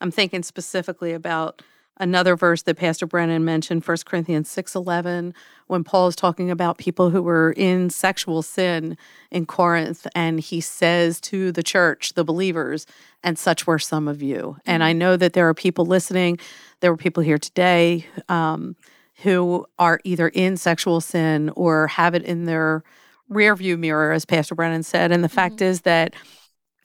I'm 0.01 0.11
thinking 0.11 0.43
specifically 0.43 1.13
about 1.13 1.61
another 1.99 2.35
verse 2.35 2.61
that 2.63 2.75
Pastor 2.75 3.07
Brennan 3.07 3.45
mentioned, 3.45 3.83
1 3.83 4.05
Corinthians 4.05 4.49
6:11, 4.49 5.33
when 5.67 5.83
Paul 5.85 6.07
is 6.07 6.15
talking 6.15 6.51
about 6.51 6.77
people 6.77 7.09
who 7.09 7.21
were 7.21 7.53
in 7.55 7.89
sexual 7.89 8.41
sin 8.41 8.97
in 9.31 9.45
Corinth 9.45 10.05
and 10.13 10.39
he 10.41 10.59
says 10.61 11.21
to 11.21 11.51
the 11.53 11.63
church, 11.63 12.13
the 12.13 12.25
believers, 12.25 12.85
and 13.23 13.39
such 13.39 13.65
were 13.65 13.79
some 13.79 14.07
of 14.07 14.21
you. 14.21 14.57
And 14.65 14.83
I 14.83 14.91
mm-hmm. 14.91 14.99
know 14.99 15.17
that 15.17 15.33
there 15.33 15.47
are 15.47 15.53
people 15.53 15.85
listening, 15.85 16.37
there 16.81 16.91
were 16.91 16.97
people 16.97 17.23
here 17.23 17.39
today 17.39 18.05
um, 18.29 18.75
who 19.23 19.65
are 19.79 19.99
either 20.03 20.27
in 20.27 20.57
sexual 20.57 21.01
sin 21.01 21.49
or 21.55 21.87
have 21.87 22.13
it 22.13 22.23
in 22.23 22.45
their 22.45 22.83
rear 23.29 23.55
view 23.55 23.77
mirror 23.77 24.11
as 24.11 24.25
Pastor 24.25 24.55
Brennan 24.55 24.83
said. 24.83 25.11
And 25.11 25.23
the 25.23 25.27
mm-hmm. 25.27 25.35
fact 25.35 25.61
is 25.61 25.81
that 25.81 26.13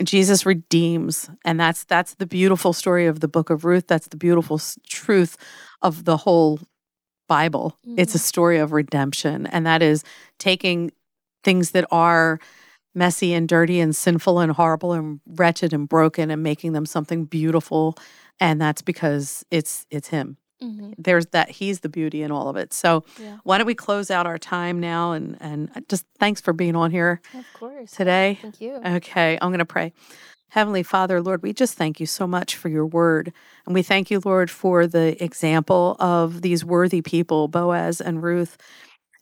Jesus 0.03 0.47
redeems 0.47 1.31
and 1.45 1.61
that's 1.61 1.85
that's 1.85 2.15
the 2.15 2.27
beautiful 2.27 2.73
story 2.73 3.07
of 3.07 3.21
the 3.21 3.29
book 3.29 3.51
of 3.51 3.65
Ruth 3.65 3.87
that's 3.87 4.09
the 4.09 4.17
beautiful 4.17 4.61
truth 4.89 5.37
of 5.81 6.05
the 6.05 6.17
whole 6.17 6.61
Bible 7.29 7.77
mm-hmm. 7.87 7.99
it's 7.99 8.15
a 8.15 8.19
mm-hmm. 8.19 8.25
story 8.25 8.59
of 8.59 8.73
redemption 8.73 9.47
and 9.47 9.67
that 9.67 9.83
is 9.83 10.03
taking 10.39 10.91
things 11.45 11.71
that 11.71 11.87
are 11.91 12.41
messy 12.95 13.33
and 13.33 13.49
dirty 13.49 13.81
and 13.81 13.95
sinful 13.95 14.39
and 14.39 14.53
horrible 14.53 14.93
and 14.93 15.21
wretched 15.27 15.73
and 15.73 15.89
broken 15.89 16.31
and 16.31 16.43
making 16.43 16.73
them 16.73 16.87
something 16.87 17.25
beautiful 17.25 17.97
and 18.41 18.61
that's 18.61 18.83
because 18.83 19.45
it's 19.51 19.87
it's 19.91 20.09
him 20.09 20.37
Mm-hmm. 20.63 20.93
There's 20.99 21.27
that 21.27 21.51
he's 21.51 21.81
the 21.81 21.89
beauty 21.89 22.23
in 22.23 22.31
all 22.31 22.49
of 22.49 22.57
it. 22.57 22.73
So 22.73 23.05
yeah. 23.21 23.39
why 23.45 23.59
don't 23.59 23.67
we 23.67 23.75
close 23.75 24.11
out 24.11 24.27
our 24.27 24.39
time 24.39 24.81
now 24.81 25.13
and 25.13 25.37
and 25.41 25.71
just 25.89 26.07
thanks 26.19 26.41
for 26.41 26.53
being 26.53 26.77
on 26.77 26.91
here. 26.91 27.21
Of 27.35 27.45
course. 27.55 27.91
Today. 27.91 28.39
Thank 28.41 28.61
you. 28.61 28.81
Okay, 28.85 29.39
I'm 29.41 29.51
going 29.51 29.59
to 29.59 29.65
pray. 29.65 29.93
Heavenly 30.53 30.83
Father, 30.83 31.23
Lord, 31.23 31.43
we 31.43 31.55
just 31.55 31.79
thank 31.79 31.99
you 31.99 32.05
so 32.05 32.27
much 32.27 32.57
for 32.57 32.69
your 32.69 32.85
word. 32.85 33.33
And 33.65 33.75
we 33.75 33.83
thank 33.83 34.11
you, 34.11 34.21
Lord, 34.23 34.51
for 34.51 34.87
the 34.87 35.23
example 35.23 35.97
of 35.99 36.43
these 36.43 36.63
worthy 36.63 37.01
people, 37.01 37.49
Boaz 37.49 38.03
and 38.03 38.23
Ruth. 38.23 38.59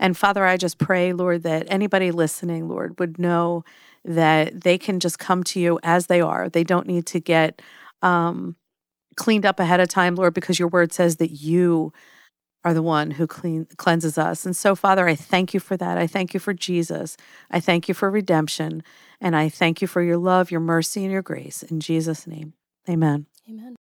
And 0.01 0.17
Father, 0.17 0.45
I 0.45 0.57
just 0.57 0.79
pray, 0.79 1.13
Lord, 1.13 1.45
that 1.45 1.67
anybody 1.69 2.11
listening, 2.11 2.69
Lord, 2.69 2.99
would 2.99 3.19
know 3.19 3.65
that 4.05 4.63
they 4.63 4.77
can 4.77 4.99
just 4.99 5.21
come 5.21 5.45
to 5.45 5.61
you 5.61 5.79
as 5.85 6.07
they 6.07 6.21
are. 6.21 6.49
They 6.49 6.65
don't 6.65 6.89
need 6.89 7.07
to 7.07 7.21
get 7.21 7.63
um, 8.03 8.57
cleaned 9.17 9.47
up 9.47 9.61
ahead 9.61 9.81
of 9.81 9.89
time, 9.89 10.15
Lord, 10.15 10.35
because 10.35 10.59
your 10.59 10.69
word 10.69 10.93
says 10.93 11.17
that 11.17 11.31
you 11.31 11.93
are 12.65 12.75
the 12.75 12.83
one 12.83 13.13
who 13.13 13.27
clean, 13.27 13.67
cleanses 13.77 14.19
us. 14.19 14.45
And 14.45 14.57
so, 14.57 14.75
Father, 14.75 15.09
I 15.09 15.15
thank 15.15 15.55
you 15.55 15.61
for 15.61 15.77
that. 15.79 15.97
I 15.97 16.07
thank 16.07 16.35
you 16.35 16.41
for 16.41 16.53
Jesus. 16.53 17.17
I 17.51 17.61
thank 17.61 17.89
you 17.89 17.95
for 17.95 18.11
redemption. 18.11 18.83
And 19.21 19.35
I 19.35 19.49
thank 19.49 19.81
you 19.81 19.89
for 19.89 20.03
your 20.03 20.19
love, 20.19 20.51
your 20.51 20.61
mercy, 20.61 21.03
and 21.05 21.13
your 21.13 21.23
grace. 21.23 21.63
In 21.63 21.81
Jesus' 21.81 22.27
name, 22.27 22.55
amen. 22.89 23.27
Amen. 23.49 23.77